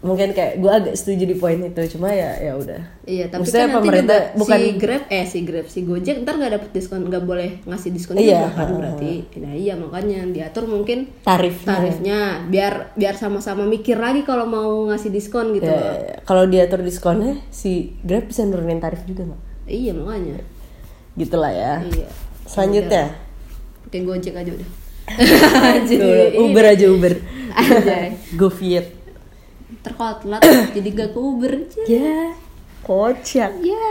[0.00, 3.58] mungkin kayak gue agak setuju di poin itu cuma ya ya udah Iya, tapi Maksudnya
[3.60, 6.70] kan nanti pemerintah juga bukan- si Grab eh si Grab si Gojek ntar nggak dapet
[6.70, 9.12] diskon nggak boleh ngasih diskon Iya, juga kan berarti.
[9.36, 15.10] Nah iya makanya diatur mungkin tarif tarifnya biar biar sama-sama mikir lagi kalau mau ngasih
[15.10, 15.66] diskon gitu.
[15.66, 16.16] Ya, ya.
[16.22, 20.38] kalau diatur diskonnya si grab bisa nurunin tarif juga nggak Iya makanya.
[21.12, 22.06] gitulah ya Iya.
[22.44, 23.10] selanjutnya
[23.82, 24.70] Pakai Gojek aja udah.
[25.90, 27.14] Tuh, Uber aja Uber.
[29.80, 30.40] Kalau telat
[30.76, 31.82] jadi gak ke Uber aja.
[31.88, 32.36] Ya,
[32.84, 33.50] kocak.
[33.64, 33.90] ya.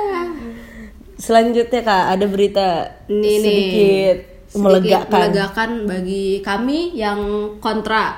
[1.19, 2.67] Selanjutnya kak, ada berita
[3.11, 5.19] Nih, sedikit, sedikit melegakan.
[5.19, 7.19] melegakan bagi kami yang
[7.59, 8.15] kontra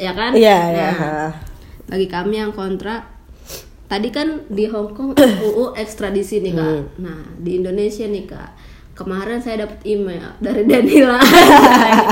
[0.00, 0.34] ya kan?
[0.34, 0.90] Iya, iya.
[0.90, 1.30] Nah,
[1.86, 3.12] bagi kami yang kontra
[3.92, 5.12] tadi kan di Hong Kong
[5.46, 6.64] UU ekstradisi nih kak.
[6.64, 6.84] Hmm.
[6.96, 8.50] nah di Indonesia nih kak
[9.02, 11.18] kemarin saya dapat email dari Danila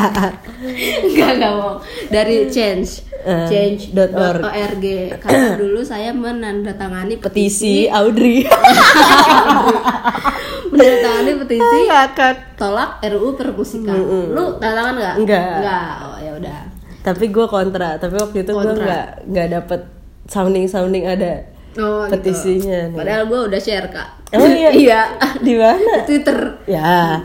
[1.07, 1.79] enggak enggak mau
[2.11, 4.85] dari change Eh, change.org .org.
[5.23, 8.41] karena dulu saya menandatangani Petisi petisi Audrey.
[10.73, 12.57] menandatangani petisi Ngakak.
[12.57, 13.93] tolak RUU permusikan.
[14.33, 15.15] Lu tanda tangan nggak?
[15.21, 15.53] Enggak.
[15.61, 15.93] Enggak.
[16.01, 16.61] Oh ya udah.
[17.05, 18.01] Tapi gue kontra.
[18.01, 19.81] Tapi waktu itu gue nggak nggak dapet
[20.25, 21.45] sounding sounding ada.
[21.73, 22.97] Oh, Petisinya nih.
[22.97, 24.09] Padahal gue udah share kak.
[24.31, 24.71] Emang iya?
[24.83, 25.01] iya.
[25.39, 25.93] Di mana?
[25.97, 26.39] Di Twitter.
[26.65, 27.23] Ya.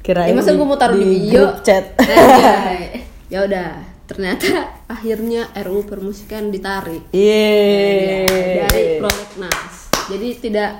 [0.00, 1.32] Kirain Ya, masa gue mau taruh di, bio?
[1.32, 1.96] grup chat.
[2.02, 3.70] Eh, ya udah.
[4.04, 4.48] Ternyata
[4.84, 8.26] akhirnya RUU permusikan ditarik Yeay.
[8.58, 9.72] Ya, dari prolegnas.
[10.08, 10.70] Jadi tidak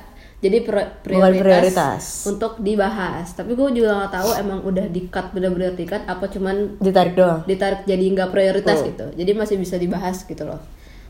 [0.40, 2.02] jadi Bukan prioritas, prioritas.
[2.26, 3.30] untuk dibahas.
[3.30, 7.44] Tapi gue juga nggak tahu emang udah di-cut bener-bener di-cut apa cuman Ditarik doang.
[7.44, 10.58] ditarik jadi nggak prioritas gitu jadi masih bisa dibahas gitu loh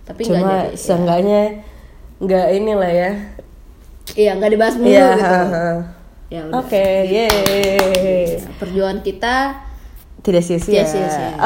[0.03, 1.43] tapi nggak Cuma jadi seenggaknya
[2.21, 3.11] nggak inilah ya.
[4.13, 5.09] iya nggak dibahas mulu Iya.
[5.11, 5.67] gitu ha, ha.
[6.29, 8.39] ya Oke, yeay.
[8.39, 9.35] Nah, perjuangan kita
[10.21, 10.85] Tidak sia-sia.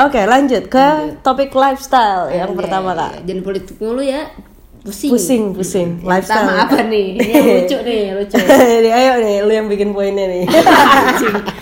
[0.02, 0.86] Oke, lanjut ke
[1.20, 3.22] topik lifestyle yang Oke, pertama kak.
[3.22, 4.26] jangan politik mulu ya
[4.82, 5.88] pusing Pusing, pusing.
[5.96, 6.44] Yang Lifestyle.
[6.44, 8.36] pertama apa nih ini yang lucu nih lucu
[8.76, 10.44] Jadi ayo nih, lu yang bikin poinnya nih.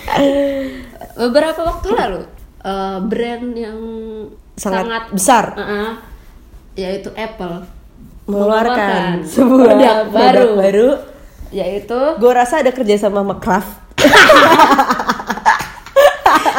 [1.14, 2.20] beberapa waktu lalu
[2.62, 3.78] eh, brand yang
[4.52, 5.44] Sangat sangat, besar.
[5.54, 5.90] uh-uh,
[6.74, 7.64] yaitu Apple
[8.22, 10.88] Mengeluarkan mengeluarkan sebuah produk baru produk baru.
[11.52, 13.72] yaitu Gue rasa ada kerjasama sama Kraft.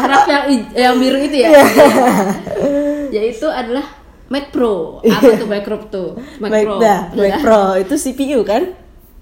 [0.04, 0.44] Harap yang
[0.76, 1.50] yang biru itu ya.
[3.16, 3.86] Yaitu adalah
[4.28, 5.00] Mac Pro.
[5.06, 6.10] Apa tuh Mac Pro tuh?
[6.42, 6.76] Mac, Mac, Pro.
[6.82, 7.40] dah, Mac.
[7.40, 8.64] Pro itu CPU kan?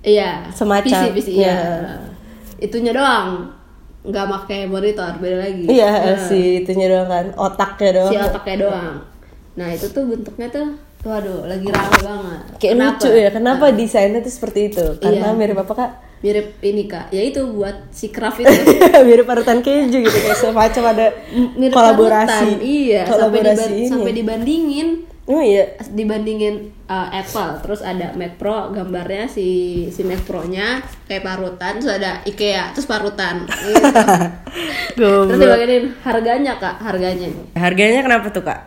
[0.01, 0.49] Iya.
[0.49, 1.45] Semacam, PC, PC, iya.
[1.45, 1.59] iya.
[2.57, 3.51] Itunya doang.
[4.01, 5.69] Nggak pakai monitor, beda lagi.
[5.69, 8.09] Iya, Nah, si itunya doang kan, otaknya doang.
[8.09, 8.95] si otaknya doang.
[9.61, 12.39] Nah, itu tuh bentuknya tuh Waduh, lagi rame banget.
[12.55, 12.93] Kayak Kenapa?
[12.95, 14.85] lucu ya, kenapa desainnya tuh seperti itu?
[14.97, 15.35] Karena Iya.
[15.35, 15.91] mirip apa kak?
[16.21, 18.53] Mirip ini kak, ya itu buat si Kraft itu.
[19.09, 21.07] mirip parutan keju gitu kayak semacam ada
[21.57, 22.29] Mirip kolaborasi.
[22.29, 23.89] parutan, Iya, sampai, kolaborasi diban- ini.
[23.89, 24.89] sampai dibandingin
[25.23, 25.63] Oh iya.
[25.87, 29.47] dibandingin uh, Apple terus ada Mac Pro gambarnya si
[29.87, 35.07] si Mac Pro-nya kayak parutan terus ada IKEA terus parutan gitu.
[35.25, 38.59] terus dibandingin harganya kak harganya Harganya kenapa tuh kak?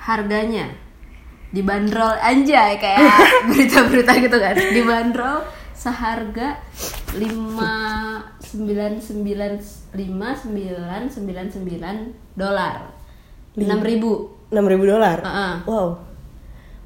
[0.00, 0.72] harganya
[1.50, 3.02] dibanderol anjay kayak
[3.50, 5.42] berita-berita gitu kan dibanderol
[5.74, 6.60] seharga
[7.18, 7.74] lima
[8.38, 9.52] sembilan sembilan
[9.98, 11.96] lima sembilan sembilan sembilan
[12.38, 12.76] dolar
[13.58, 15.22] enam ribu Enam ribu dolar.
[15.62, 15.88] Wow.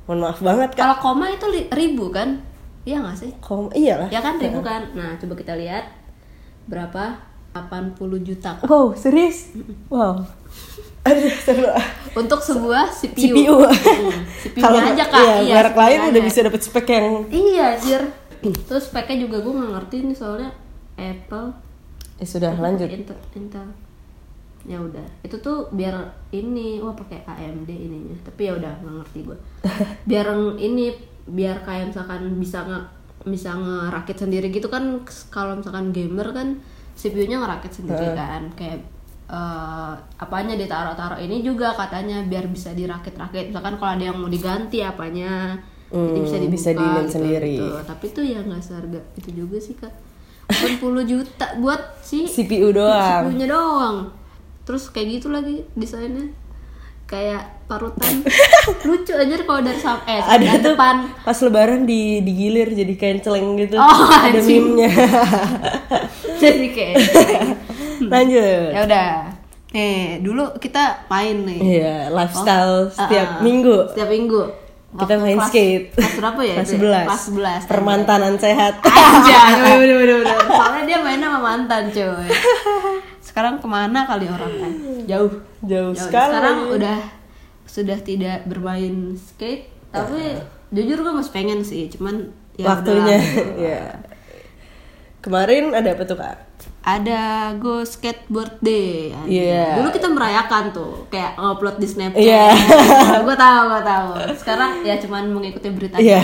[0.05, 0.85] Mohon maaf banget kak.
[0.85, 2.37] Kalau koma itu ribu kan?
[2.85, 3.33] Iya nggak sih?
[3.40, 4.12] Kom iyalah.
[4.12, 4.92] Ya kan ribu kan?
[4.92, 5.88] Nah coba kita lihat
[6.68, 7.33] berapa?
[7.55, 9.55] 80 juta Wow, serius?
[9.87, 10.27] Wow.
[11.04, 11.68] Aduh, seru.
[12.16, 13.36] untuk sebuah CPU.
[13.36, 13.56] CPU.
[14.40, 15.44] CPU-nya aja kak.
[15.44, 18.02] Iya, merek CPU-nya lain udah bisa dapet spek yang Iya anjir.
[18.44, 20.50] Terus speknya juga gue nggak ngerti nih soalnya
[20.94, 21.48] Apple,
[22.20, 22.88] eh sudah lanjut.
[22.92, 23.66] Intel, Intel.
[24.64, 25.92] Ya udah, itu tuh biar
[26.32, 28.16] ini, wah pakai AMD ininya.
[28.24, 29.38] Tapi ya udah nggak ngerti gue.
[30.08, 30.92] Biar ini,
[31.28, 32.80] biar kayak misalkan bisa nge
[33.28, 35.04] bisa ngerakit sendiri gitu kan.
[35.28, 36.48] Kalau misalkan gamer kan
[36.96, 38.80] CPU-nya ngerakit sendiri kan, kayak
[39.26, 43.48] eh, apanya ditaruh-taruh ini juga katanya biar bisa dirakit-rakit.
[43.48, 45.56] Misalkan kalau ada yang mau diganti apanya,
[45.87, 47.54] jadi bisa Hmm, dibuka bisa gitu, sendiri.
[47.56, 47.78] gitu.
[47.84, 49.92] Tapi tuh ya nggak seharga itu juga sih kak.
[50.44, 53.24] 80 juta buat si CPU doang.
[53.26, 53.96] CPU-nya doang.
[54.62, 56.28] Terus kayak gitu lagi desainnya.
[57.04, 58.24] Kayak parutan.
[58.88, 60.96] Lucu aja kalau dari sam eh Ada tuh depan.
[61.20, 63.76] pas lebaran di digilir jadi kain celeng gitu.
[63.76, 64.88] Oh, ada meme-nya.
[66.42, 66.96] Jadi kayak
[68.12, 68.68] lanjut.
[68.70, 69.11] ya udah.
[69.70, 71.59] Nih, dulu kita main nih.
[71.61, 73.42] Iya, lifestyle setiap Ah, ah.
[73.42, 73.76] minggu.
[73.90, 74.42] Setiap minggu.
[74.94, 75.87] Kita main kelas- skate.
[75.90, 76.54] Kelas berapa ya?
[76.54, 77.02] Kelas itu ya?
[77.02, 77.09] 11.
[77.11, 77.62] Kelas 11.
[77.66, 78.74] Permantanan sehat.
[78.80, 80.38] Aja, bener bener bener.
[80.46, 82.30] Soalnya dia main sama mantan cuy.
[83.18, 84.72] Sekarang ke mana kali orang kan?
[85.04, 85.33] Jauh.
[85.61, 86.30] Jauh Ya sekali.
[86.30, 86.98] sekarang udah
[87.66, 90.38] sudah tidak bermain skate, tapi
[90.70, 93.18] jujur gue masih pengen sih, cuman ya Waktunya.
[93.59, 93.83] Iya.
[95.24, 96.37] Kemarin ada apa tuh, Kak?
[96.85, 99.09] Ada go skateboard day.
[99.25, 99.81] Iya.
[99.81, 102.20] Dulu kita merayakan tuh, kayak upload di Snapchat.
[102.20, 102.53] Iya.
[103.25, 104.09] gue tahu, gue tahu.
[104.37, 105.97] Sekarang ya cuman mengikuti berita.
[105.97, 106.20] Iya.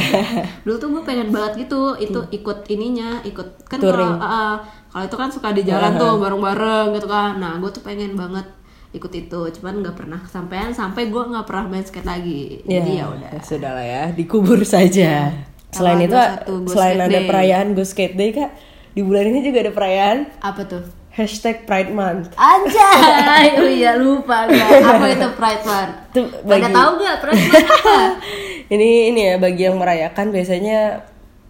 [0.60, 4.20] Dulu tuh gue pengen banget gitu, itu ikut ininya, ikut kan Touring.
[4.20, 4.56] kalau uh,
[4.92, 7.40] kalau itu kan suka di jalan tuh bareng-bareng gitu kan.
[7.40, 8.44] Nah, gue tuh pengen banget
[8.90, 12.90] ikut itu cuman nggak pernah kesampaian sampai gue nggak pernah main skate lagi Ya, jadi
[12.98, 15.30] ya udah sudah lah ya, dikubur saja.
[15.70, 17.28] Selain Tanggal itu, 21 Go selain ada Day.
[17.30, 18.50] perayaan Go Skate Day kak,
[18.90, 22.34] di bulan ini juga ada perayaan apa tuh hashtag Pride Month.
[22.34, 25.94] Anjay, oh iya lupa gue apa itu Pride Month
[26.46, 27.98] pada bagi- tahu nggak Pride Month apa
[28.74, 30.78] ini ini ya bagi yang merayakan biasanya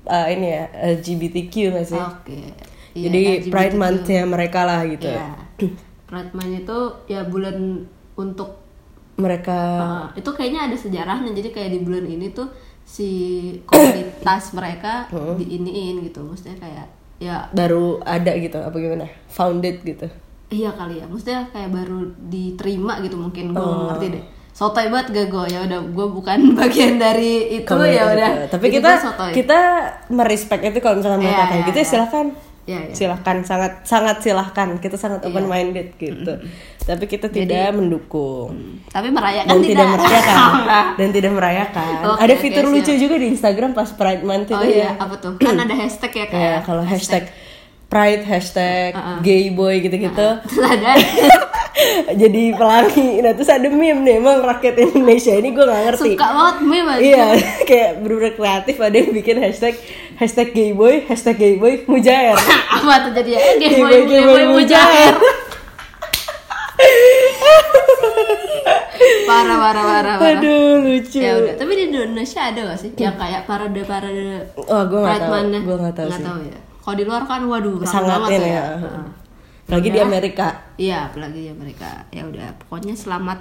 [0.04, 1.98] uh, ini ya LGBTQ nggak sih?
[1.98, 2.40] oke
[2.90, 3.52] Iya, Jadi LGBTQ.
[3.52, 5.06] Pride Month-nya mereka lah gitu.
[5.06, 5.30] Iya.
[6.04, 7.56] Pride Month itu ya bulan
[8.16, 8.58] untuk
[9.14, 12.48] Mereka Uh, itu kayaknya ada sejarahnya jadi kayak di bulan ini tuh
[12.82, 13.08] si
[13.62, 15.04] komunitas mereka
[15.36, 16.88] diiniin gitu maksudnya kayak
[17.20, 19.06] ya baru ada gitu apa gimana?
[19.28, 20.08] Founded gitu.
[20.48, 23.86] iya kali ya maksudnya kayak baru diterima gitu mungkin gue Oh.
[23.86, 28.04] ngerti deh sotoy banget gak gue ya udah gue bukan bagian dari itu Komunitas ya
[28.10, 28.92] udah Tapi Jadi kita
[29.30, 29.60] kita
[30.10, 31.92] merespek itu kalau misalnya mereka Iya, kayak iya, gitu ya iya.
[32.62, 32.94] Iya, iya.
[32.94, 34.68] Silahkan sangat sangat silahkan.
[34.76, 35.28] Kita sangat Iya.
[35.28, 36.34] open minded gitu.
[36.80, 38.80] Tapi kita tidak mendukung.
[38.86, 40.36] tapi merayakan dan tidak, merayakan
[40.94, 41.92] dan tidak merayakan.
[42.06, 42.74] Oke, ada fitur siap.
[42.74, 44.90] lucu juga di Instagram pas Pride Month oh itu iya ya.
[44.98, 47.24] apa tuh kan ada hashtag ya Ya, kayak kalau hashtag
[47.86, 50.28] Pride, hashtag gay boy gitu-gitu.
[50.40, 50.94] terus ada
[52.12, 53.22] Jadi pelangi.
[53.22, 56.10] Nah, terus ada meme nih, emang rakyat Indonesia ini gue gak ngerti.
[56.12, 57.00] suka banget meme aja.
[57.00, 57.26] Iya,
[57.68, 59.74] kayak bener-bener kreatif ada yang bikin hashtag
[60.16, 62.34] hashtag gay boy, hashtag gay boy mujair.
[62.76, 65.14] apa tuh jadi ya Gay game boy, boy gay boy boy mujair
[69.26, 71.18] parah parah parah parah Aduh, lucu.
[71.20, 75.06] ya udah tapi di Indonesia ada gak sih yang kayak parade parade Oh, gue gak
[75.06, 75.64] Pride tahu.
[75.64, 78.64] Gue gak tahu Nggak tahu ya kalau di luar kan waduh Sangat banget ya, ya.
[79.70, 79.78] Heeh.
[79.78, 80.46] Lagi di Amerika.
[80.76, 83.38] iya apalagi ya mereka ya udah pokoknya selamat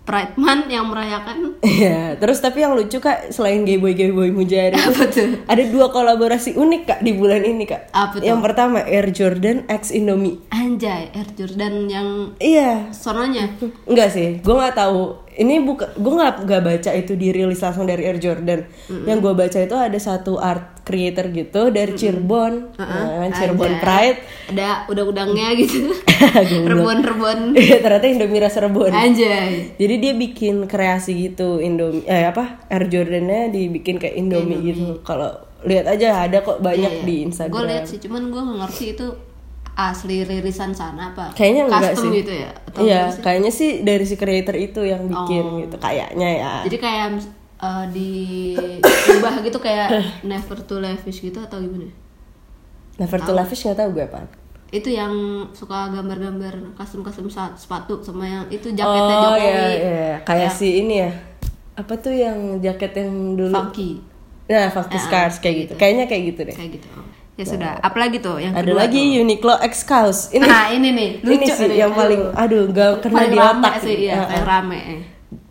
[0.00, 4.32] Pride Month yang merayakan Iya, terus tapi yang lucu kak selain gay boy gay boy
[4.32, 7.92] mujair apa tuh ada dua kolaborasi unik kak di bulan ini kak.
[7.92, 8.24] Apa tuh?
[8.24, 10.40] Yang pertama Air Jordan X Indomie.
[10.50, 13.52] Anjay Air Jordan yang Iya, sononya
[13.84, 15.29] enggak sih, gue nggak tahu.
[15.40, 18.60] Ini bukan, gue nggak nggak baca itu dirilis langsung dari Air Jordan.
[19.08, 23.80] Yang gue baca itu ada satu art creator gitu dari Cirebon, nah, kan, Cirebon Anjay.
[23.80, 24.18] Pride.
[24.50, 25.94] ada udang-udangnya gitu
[26.70, 28.90] rebon-rebon Iya, ternyata Indomie rasa rebon.
[28.90, 34.98] Anjay Jadi dia bikin kreasi gitu Indomie eh apa Air Jordannya dibikin kayak Indomie, gitu.
[35.06, 35.30] Kalau
[35.64, 37.54] lihat aja ada kok banyak di Instagram.
[37.54, 39.06] Gue lihat sih, cuman gue ngerti itu
[39.72, 41.30] asli ririsan sana apa?
[41.32, 42.18] Kayaknya enggak Custom sih.
[42.18, 42.50] gitu ya?
[42.64, 43.20] Atau Iya, sih?
[43.20, 45.58] kayaknya sih dari si creator itu yang bikin Oh.
[45.58, 46.52] gitu kayaknya ya.
[46.64, 47.06] Jadi kayak
[47.56, 49.88] uh, diubah gitu kayak
[50.28, 51.88] never to lavish gitu atau gimana?
[52.96, 54.28] Never to Lavish nggak tahu gue apa.
[54.68, 55.10] Itu yang
[55.50, 59.40] suka gambar-gambar custom-custom sepatu sama yang itu jaketnya oh Jokowi.
[59.40, 60.14] iya, iya.
[60.20, 61.10] kayak si ini ya.
[61.74, 63.56] Apa tuh yang jaket yang dulu?
[63.56, 64.04] Funky.
[64.46, 65.72] Nah, Funky Scars kayak gitu.
[65.74, 66.52] Kayaknya kayak gitu deh.
[66.52, 66.88] Kayak gitu.
[67.40, 69.20] Ya sudah, apalagi tuh yang Ada kedua lagi tuh?
[69.24, 70.18] Uniqlo X Kaos.
[70.28, 71.76] Ini Nah, ini nih, ini lucu sih nih.
[71.80, 74.44] yang paling aduh gak kena paling di otak sih, paling ah.
[74.44, 74.76] rame.
[74.78, 75.00] eh.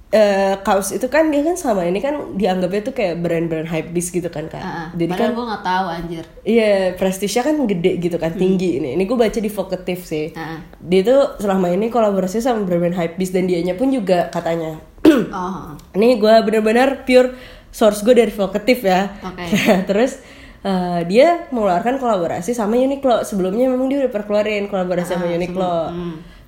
[0.09, 4.09] eh kaos itu kan dia kan sama ini kan dianggapnya tuh kayak brand-brand hype beast
[4.09, 4.57] gitu kan kak.
[4.57, 4.89] Ah.
[4.93, 6.25] Jadi Padahal kan gue nggak tahu anjir.
[6.43, 8.97] iya prestisnya kan gede gitu kan tinggi ini.
[8.97, 10.33] Ini gue baca di Vocative sih.
[10.33, 10.65] Ah.
[10.77, 14.81] Dia tuh selama ini kolaborasi sama brand-brand hype beast dan dianya pun juga katanya.
[15.09, 17.33] Oh, ini gue bener-bener pure
[17.69, 19.13] source gue dari Vocative ya.
[19.21, 19.45] Oke.
[19.89, 20.21] Terus
[20.61, 23.23] eh, dia mengeluarkan kolaborasi sama Uniqlo.
[23.23, 25.75] Sebelumnya memang dia udah pernah keluarin kolaborasi sama Uniqlo.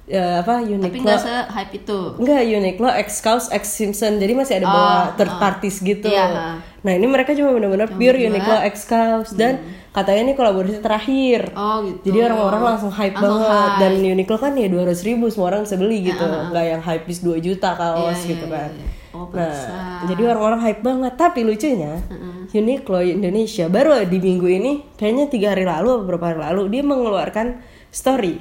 [0.04, 0.76] Ya, apa Hmm.
[0.76, 1.08] tapi Uniqlo?
[1.08, 2.00] nggak se-hype itu.
[2.20, 4.20] Enggak, Uniqlo, X Kaos, X Simpson.
[4.20, 6.04] Jadi masih ada bawa third parties gitu.
[6.04, 6.48] Oh, Iya, ha.
[6.82, 8.28] Nah, ini mereka cuma benar-benar pure berdua.
[8.28, 8.76] Uniqlo X
[9.32, 11.42] dan katanya ini kolaborasi terakhir.
[11.50, 11.62] Hmm.
[11.62, 12.12] Oh gitu.
[12.12, 13.80] Jadi orang-orang langsung hype Langsung banget hype.
[13.80, 16.26] dan Uniqlo kan ya 200 ribu semua orang bisa beli gitu.
[16.26, 18.72] Enggak yang hype bis 2 juta kaos Iya, gitu iya, kan.
[18.74, 18.86] iya.
[19.12, 21.14] Oh, nah, jadi orang-orang hype banget.
[21.14, 22.00] Tapi lucunya
[22.50, 26.82] Uniqlo Indonesia baru di minggu ini kayaknya tiga hari lalu atau beberapa hari lalu dia
[26.82, 28.40] mengeluarkan story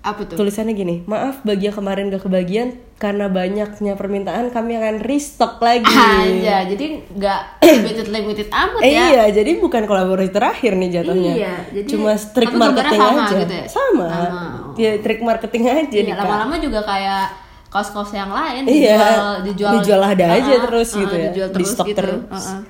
[0.00, 0.34] Apa tuh?
[0.34, 5.86] Tulisannya gini, maaf bagi yang kemarin gak kebagian karena banyaknya permintaan kami akan restock lagi.
[5.86, 7.40] Aja, jadi nggak
[7.72, 9.04] limited limited amat Eh ya.
[9.06, 11.32] iya, jadi bukan kolaborasi terakhir nih jatuhnya.
[11.36, 13.36] Iya, jadi- Cuma trik marketing sama aja.
[13.38, 13.66] gitu ya?
[13.66, 14.06] Sama.
[14.08, 14.42] Sama,
[14.74, 17.24] Ya trik marketing aja Iya, lama-lama juga kayak
[17.72, 21.48] kaos-kaos yang lain Iya, dijual dijual dijual ada aja Uh-uh, terus uh-uh, gitu ya, dijual
[21.48, 21.98] di terus stok gitu.
[21.98, 22.20] terus.
[22.44, 22.62] Uh-uh.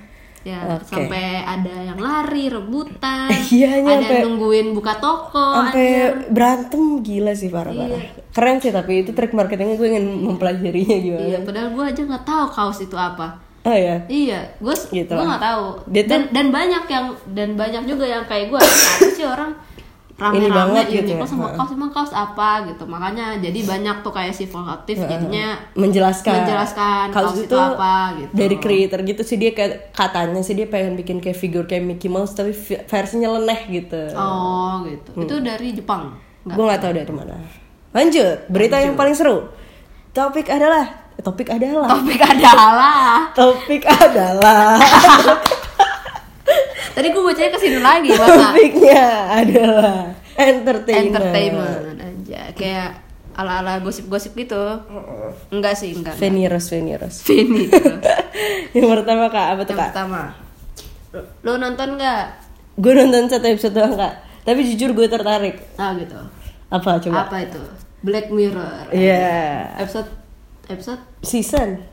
[0.43, 0.91] Ya, Oke.
[0.91, 6.15] sampai ada yang lari, rebutan, Iya, ada nyampe- yang nungguin buka toko, Sampai anjir.
[6.29, 7.95] berantem gila sih parah-parah.
[7.95, 8.27] Iya.
[8.29, 11.23] Keren sih tapi itu trik marketingnya gue ingin mempelajarinya gimana.
[11.25, 13.39] Iya, padahal gue aja nggak tahu kaos itu apa.
[13.63, 14.03] Oh ya.
[14.07, 15.67] Iya, gue Gitu gue nggak tahu.
[15.87, 18.59] Dan dan banyak yang dan banyak juga yang kayak gue.
[18.93, 19.55] Apa sih orang
[20.23, 21.19] Ini rame-rame banget ini gitu ya.
[21.19, 22.85] kok sama kaos emang kaos apa gitu.
[22.87, 28.31] Makanya jadi banyak tuh kayak si aktif jadinya menjelaskan menjelaskan kaos itu apa gitu.
[28.31, 32.07] dari creator gitu sih dia kayak katanya sih dia pengen bikin kayak figur kayak Mickey
[32.07, 32.55] Mouse tapi
[32.87, 35.11] versinya leneh gitu Oh gitu.
[35.19, 36.15] Itu dari Jepang.
[36.47, 37.37] Gue nggak tahu dari mana
[37.93, 39.53] Lanjut, berita yang paling seru.
[40.17, 43.29] Topik adalah topik adalah Topik adalah.
[43.39, 44.81] topik adalah
[46.93, 48.53] Tadi gue bacanya ke sini lagi, Bapak.
[48.53, 49.97] topiknya adalah
[50.35, 51.09] entertainment.
[51.09, 52.43] Entertainment aja.
[52.53, 52.89] Kayak
[53.33, 54.61] ala-ala gosip-gosip gitu.
[55.49, 56.17] Enggak sih, enggak.
[56.17, 57.25] Veniros, Veniros.
[57.25, 57.97] Vini terus.
[58.77, 59.89] yang pertama kak apa tuh Yang kak?
[59.93, 60.23] pertama.
[61.41, 62.25] Lo nonton nggak?
[62.77, 64.15] Gue nonton satu episode doang kak.
[64.43, 65.57] Tapi jujur gue tertarik.
[65.77, 66.17] Ah gitu.
[66.69, 67.25] Apa coba?
[67.25, 67.61] Apa itu?
[68.03, 68.91] Black Mirror.
[68.91, 69.77] Iya.
[69.79, 70.09] Episode
[70.69, 71.92] episode Season.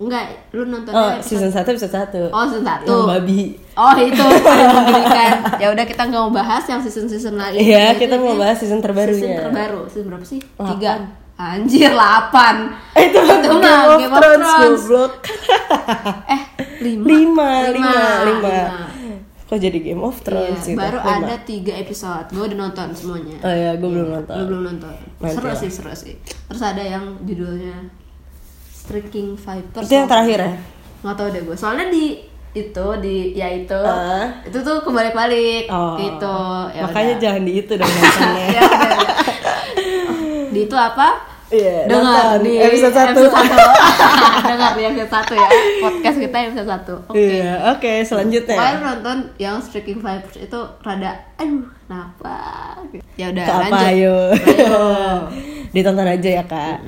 [0.00, 2.30] Enggak, lu nontonnya Oh, episode season 1 episode 1.
[2.30, 2.88] Oh, season satu.
[2.88, 3.40] Yang babi.
[3.74, 4.16] Oh itu
[4.48, 5.32] paling mengerikan.
[5.56, 7.60] Ya udah kita nggak mau bahas yang season season lagi.
[7.60, 9.20] Iya, kita mau bahas season terbarunya.
[9.20, 9.80] Season terbaru.
[9.86, 10.40] Season berapa sih?
[10.40, 10.72] Delapan.
[10.72, 10.92] Tiga.
[11.36, 14.80] Anjir, 8 Eh, itu, Itu Game, mah of Game of Thrones, Thrones.
[14.82, 15.12] goblok.
[16.28, 16.40] Eh,
[16.80, 17.04] lima.
[17.06, 18.24] lima, lima, lima.
[18.24, 18.58] lima.
[19.42, 21.16] Kok jadi Game of Thrones Iya, baru Lima.
[21.22, 22.28] ada tiga episode.
[22.30, 23.34] Gue udah nonton semuanya.
[23.40, 24.36] Oh ya, gue belum Lu nonton.
[24.46, 24.94] belum nonton.
[25.18, 25.56] Nanti seru lah.
[25.56, 26.14] sih, seru sih.
[26.22, 27.76] Terus ada yang judulnya
[28.80, 29.84] Striking Vipers.
[29.84, 30.52] Itu yang terakhir ya?
[31.00, 31.54] Nggak tahu deh gue.
[31.54, 32.04] Soalnya di
[32.50, 34.26] itu di ya itu Ah.
[34.42, 35.94] itu tuh kebalik-balik Oh.
[35.94, 36.36] gitu.
[36.72, 37.22] Ya Makanya udah.
[37.22, 38.46] jangan di itu dong nontonnya.
[38.50, 39.08] Ya udah, udah.
[40.50, 41.08] di itu apa?
[41.50, 43.22] Iya, Dengar nonton di episode satu.
[44.50, 45.48] Dengar di episode satu ya.
[45.80, 46.94] Podcast kita episode satu.
[47.06, 47.18] Oke.
[47.18, 48.54] Iya, oke, selanjutnya.
[48.54, 52.36] Pokoknya lu nonton yang Striking Vipers itu rada aduh kenapa
[53.14, 54.16] ya udah lanjut ayo?
[54.30, 54.94] Ayo.
[55.74, 56.78] Ditonton aja ya, Kak.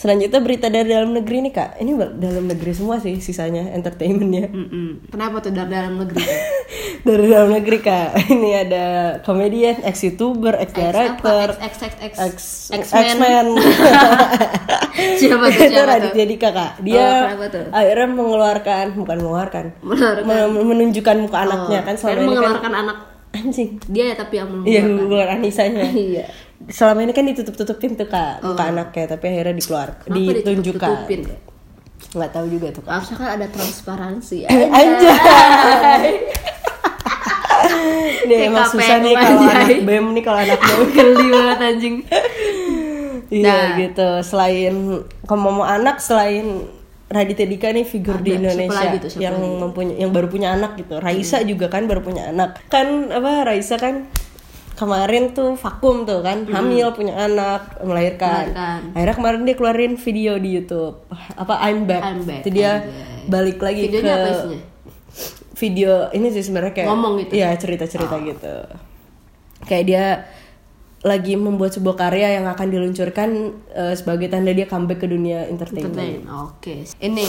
[0.00, 1.70] Selanjutnya berita dari dalam negeri nih, Kak.
[1.76, 4.48] Ini dalam negeri semua sih sisanya entertainmentnya.
[4.48, 5.12] Mm-mm.
[5.12, 6.24] kenapa tuh dari dalam negeri
[7.06, 8.08] dari dalam negeri, Kak.
[8.26, 8.84] Ini ada
[9.20, 12.34] komedian, ex-youtuber, ex-director, X X X X ex
[12.72, 13.46] X X-Men.
[15.20, 16.72] siapa tuh itu Raditya Dika, Kak.
[16.80, 17.64] Dia Oh, kenapa tuh?
[17.70, 20.24] akhirnya mengeluarkan, bukan mengeluarkan, Mengeluarkan.
[20.24, 22.96] men- menunjukkan muka anaknya kan selama ini kan mengeluarkan anak
[23.30, 23.70] anjing.
[23.86, 25.84] dia ya tapi yang Iya, mengeluarkan mengeluarkan Anisanya.
[26.08, 26.24] iya
[26.66, 28.52] selama ini kan ditutup-tutupin tuh kak Oh.
[28.52, 30.90] muka anaknya tapi akhirnya dikeluar Kenapa ditunjukkan.
[32.10, 32.92] Nggak tahu juga tuh kak.
[32.92, 34.38] Harusnya kan ada transparansi.
[34.78, 36.04] Anjay.
[38.20, 41.94] Ini emang susah nih kalau anak bem nih kalau anak bem geli banget anjing.
[43.30, 43.66] Iya Nah.
[43.78, 44.08] gitu.
[44.20, 44.74] Selain
[45.22, 46.66] kalau mau anak selain
[47.06, 49.48] Raditya Dika nih figur di siapa Indonesia lagi tuh, siapa yang lagi?
[49.48, 49.58] Hmm.
[49.60, 50.94] mempunyai yang baru punya anak gitu.
[50.96, 52.62] Raisa juga kan baru punya anak.
[52.66, 54.06] Kan apa Raisa kan
[54.80, 58.56] kemarin tuh vakum tuh kan hamil punya anak melahirkan Hmm.
[58.56, 58.80] Melahirkan.
[58.96, 61.04] akhirnya kemarin dia keluarin video di YouTube
[61.36, 62.88] apa I'm back, I'm back, itu dia
[63.28, 64.60] balik lagi videonya ke apa isinya
[65.60, 67.32] video ini sih sebenarnya kayak Ngomong gitu?
[67.36, 68.56] Iya cerita-cerita gitu.
[69.68, 70.04] Kayak dia
[71.00, 73.28] lagi membuat sebuah karya yang akan diluncurkan
[73.72, 75.92] eh, sebagai tanda dia comeback ke dunia entertainment.
[75.92, 76.24] Entertain.
[76.48, 76.74] Oke.
[76.96, 77.28] Ini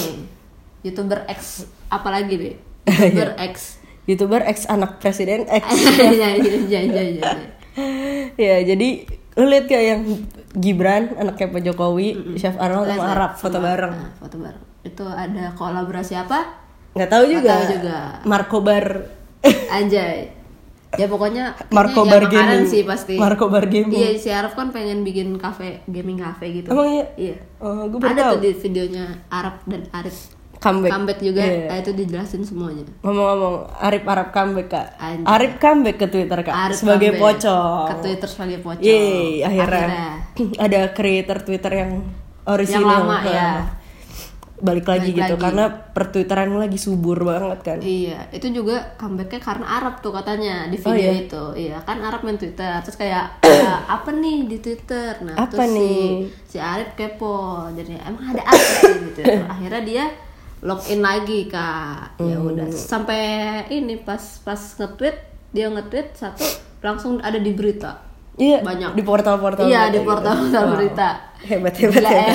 [0.80, 2.56] youtuber X apa lagi deh?
[2.88, 3.81] Youtuber X.
[4.04, 5.64] Youtuber ex anak presiden ex.
[6.12, 7.02] Iya iya iya iya.
[7.08, 7.32] iya.
[8.36, 8.90] ya jadi
[9.34, 10.02] lu lihat kayak yang
[10.52, 13.94] Gibran anaknya Pak Jokowi, Chef Arnold sama Arab foto Sama- bareng.
[13.94, 14.64] nah, foto bareng.
[14.82, 16.60] Itu ada kolaborasi apa?
[16.92, 17.52] Nggak tahu Nggak juga.
[17.54, 17.98] tahu juga.
[18.26, 18.86] Marco Bar
[19.72, 20.18] Anjay.
[20.92, 22.68] Ya pokoknya Marco Bar ya Gaming.
[22.68, 23.16] sih pasti.
[23.16, 23.96] Marco Bar Gaming.
[23.96, 26.68] Iya, si Arab kan pengen bikin cafe, gaming cafe gitu.
[26.68, 27.06] Emang iya?
[27.16, 27.36] Iya.
[27.58, 28.32] Oh, gue Ada tahu.
[28.36, 30.92] tuh di videonya Arab dan Arif Comeback.
[30.92, 31.42] comeback juga.
[31.42, 31.66] Iya.
[31.66, 32.86] Nah, itu dijelasin semuanya.
[33.02, 34.88] Ngomong-ngomong, Arif Arab comeback kak.
[34.96, 35.26] Anjay.
[35.26, 37.42] Arif comeback ke Twitter kak Arif sebagai comeback.
[37.42, 37.88] pocong.
[37.88, 38.84] Ke Twitter sebagai pocong.
[38.84, 39.90] Yeay, akhirnya,
[40.66, 41.92] ada creator Twitter yang
[42.44, 42.78] orisinal.
[42.78, 43.50] Yang lama, ya.
[44.62, 45.42] Balik lagi Balik gitu lagi.
[45.42, 47.78] karena pertwitteran lagi subur banget kan.
[47.82, 51.18] Iya, itu juga comebacknya karena Arab tuh katanya di Oh, video iya?
[51.20, 51.44] itu.
[51.58, 55.18] Iya, kan Arab main Twitter, terus kayak "Ya, apa nih di Twitter.
[55.20, 56.30] Nah, Apa terus nih?
[56.46, 57.66] si si Arif kepo.
[57.74, 59.42] Jadi emang ada apa sih di Twitter.
[59.58, 60.06] Akhirnya dia
[60.62, 62.18] login lagi kak.
[62.18, 62.48] Ya Hmm.
[62.48, 63.22] udah sampai
[63.68, 65.18] ini pas pas nge-tweet
[65.50, 66.46] dia nge-tweet satu
[66.80, 68.08] langsung ada di berita.
[68.32, 68.96] Iya, Banyak.
[68.96, 69.68] di portal-portal.
[69.68, 70.08] iya di gitu.
[70.08, 70.74] portal-portal Wow.
[70.74, 71.10] berita.
[71.42, 72.34] Hebat hebat Gila ya.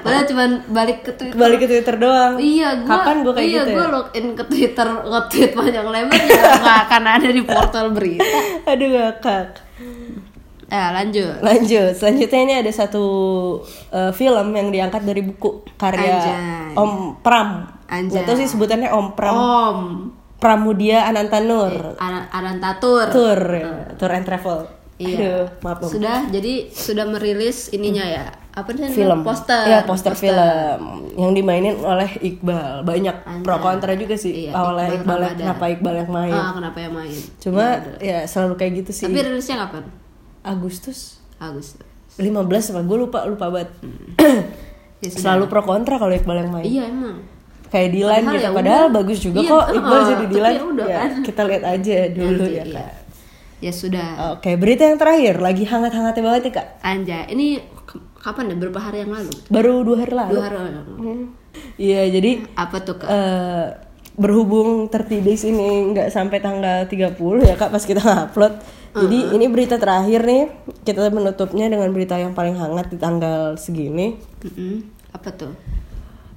[0.00, 1.36] Padahal cuman balik ke Twitter.
[1.36, 2.34] Balik ke Twitter doang.
[2.34, 3.88] Iya, gua, Kapan gua kayak iya, gitu gua ya?
[3.92, 8.38] login ke Twitter, nge-tweet panjang lebar ya nggak akan ada di portal berita.
[8.72, 9.48] Aduh ngakak.
[10.66, 11.38] Eh, lanjut.
[11.40, 13.04] Lanjut, selanjutnya ini ada satu
[13.88, 16.74] eh, film yang diangkat dari buku karya Anjay.
[16.74, 17.50] Om Pram.
[17.86, 18.18] Anjay.
[18.18, 19.36] Gak tau sih sebutannya Om Pram.
[19.36, 19.78] Om
[20.36, 21.96] Pramudia Anantanur.
[21.96, 23.08] Aran Arantatur.
[23.08, 23.94] Tour, ya.
[23.94, 24.58] tour and travel.
[24.96, 25.16] Iya.
[25.16, 25.90] Aduh, maaf Om.
[25.92, 28.24] Sudah, jadi sudah merilis ininya ya.
[28.50, 29.68] Apa sih film Poster.
[29.68, 30.80] ya poster, film
[31.14, 33.44] yang dimainin oleh Iqbal banyak Anjay.
[33.44, 35.36] pro kontra juga sih Iya, awalnya Iqbal Iqbal, Ramadan.
[35.44, 37.16] kenapa Iqbal yang main Ah, kenapa yang main?
[37.36, 37.64] cuma
[38.00, 39.84] ya selalu kayak gitu sih Tapi rilisnya kapan?
[40.46, 41.18] Agustus.
[41.36, 41.82] Agustus.
[42.16, 42.32] 15
[42.70, 42.80] apa?
[42.80, 43.70] Gue lupa lupa banget.
[44.96, 45.36] Ya, sudah.
[45.36, 46.64] selalu pro kontra kalau Iqbal yang main.
[46.64, 47.20] Iya emang.
[47.66, 48.40] kayak Dilan Padahal gitu.
[48.40, 48.94] ya padahal udah.
[48.94, 49.64] bagus juga Iya, kok.
[49.68, 50.52] Iqbal jadi tapi Dilan.
[50.54, 51.10] ya udah ya kan.
[51.20, 52.74] kita lihat aja dulu Nanti, ya iya.
[52.80, 52.92] kak.
[53.56, 54.08] Ya sudah.
[54.32, 55.34] oke berita yang terakhir.
[55.36, 56.66] Lagi hangat-hangatnya banget nih kak.
[56.80, 57.46] Anjay, ini
[58.16, 58.56] kapan ya?
[58.56, 59.32] Berapa hari yang lalu?
[59.46, 60.32] Baru dua hari lalu.
[60.32, 60.92] Dua hari lalu.
[61.76, 63.08] Iya jadi apa tuh kak?
[63.12, 63.64] eh
[64.16, 68.00] berhubung 30 days ini nggak sampai tanggal 30 ya kak pas kita
[68.32, 68.56] upload
[68.96, 70.48] jadi ini berita terakhir nih
[70.88, 74.16] kita menutupnya dengan berita yang paling hangat di tanggal segini.
[74.40, 74.88] Mm-mm.
[75.12, 75.52] apa tuh?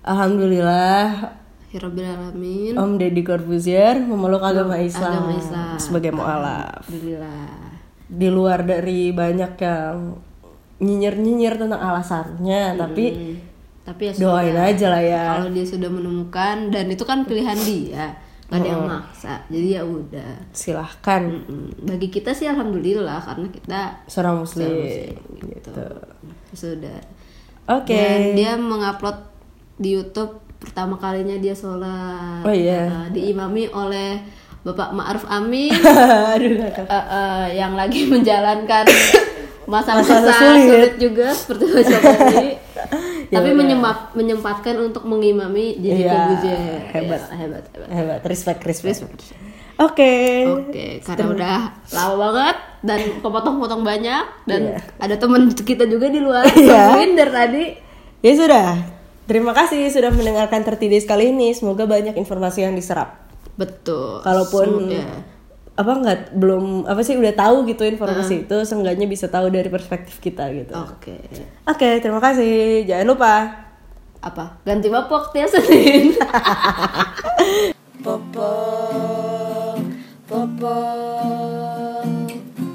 [0.04, 1.32] Alhamdulillah
[1.72, 2.76] alamin.
[2.76, 5.76] Om Deddy Corbuzier memeluk agama Islam, agama Islam.
[5.80, 6.84] sebagai mualaf.
[6.84, 7.48] Alhamdulillah
[8.10, 10.18] di luar dari banyak yang
[10.82, 12.80] nyinyir-nyinyir tentang alasannya Hmm.
[12.82, 13.06] tapi
[13.98, 14.70] ya doain sudah.
[14.70, 18.06] aja lah ya kalau dia sudah menemukan dan itu kan pilihan dia
[18.50, 21.86] nggak ada yang maksa jadi ya udah silahkan Mm-mm.
[21.86, 23.80] bagi kita sih alhamdulillah karena kita
[24.10, 25.14] seorang muslim, gitu.
[25.46, 25.86] gitu
[26.58, 26.98] sudah
[27.70, 29.22] oke dan dia mengupload
[29.78, 32.90] di YouTube pertama kalinya dia sholat Oh iya.
[32.90, 34.20] Uh, diimami oleh
[34.66, 35.72] Bapak Ma'ruf Amin
[36.36, 38.84] aduh uh, uh, yang lagi menjalankan
[39.72, 40.68] masa-masa sulit.
[40.68, 40.94] sulit.
[40.98, 42.58] juga seperti Ya
[43.32, 43.58] tapi udah.
[43.58, 46.58] menyemap, menyempatkan untuk mengimami jadi Iya, Corbuzier.
[46.90, 47.22] hebat.
[47.22, 49.00] Ya, hebat hebat hebat respect respect
[49.76, 50.14] oke
[50.60, 51.58] Oke, karena udah
[51.90, 54.78] lama banget dan kepotong-potong banyak dan Iya.
[54.98, 56.74] ada temen kita juga di luar Iya.
[56.90, 57.64] nungguin dari tadi.
[58.20, 58.68] ya sudah
[59.24, 63.24] terima kasih sudah mendengarkan 30 days kali ini semoga banyak informasi yang diserap
[63.56, 64.20] Betul.
[64.20, 65.08] kalaupun Sem- ya.
[65.80, 70.20] Apa nggak belum apa sih udah tahu gitu informasi itu seenggaknya bisa tahu dari perspektif
[70.20, 71.24] kita gitu Oke.
[71.64, 73.34] oke terima kasih jangan lupa
[74.20, 74.60] Apa?
[74.68, 76.12] Ganti mapok tiap Senin.
[78.04, 78.52] Popo,
[80.28, 80.80] Popo,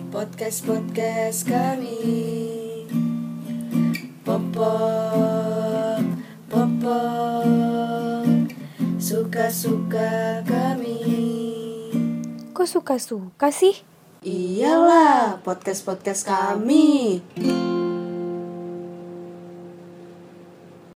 [0.08, 2.00] podcast podcast kami.
[4.24, 4.72] Popo,
[6.48, 7.00] Popo,
[8.96, 11.53] suka suka kami.
[12.64, 13.76] Kok suka-suka sih?
[14.24, 17.20] Iyalah, podcast podcast kami.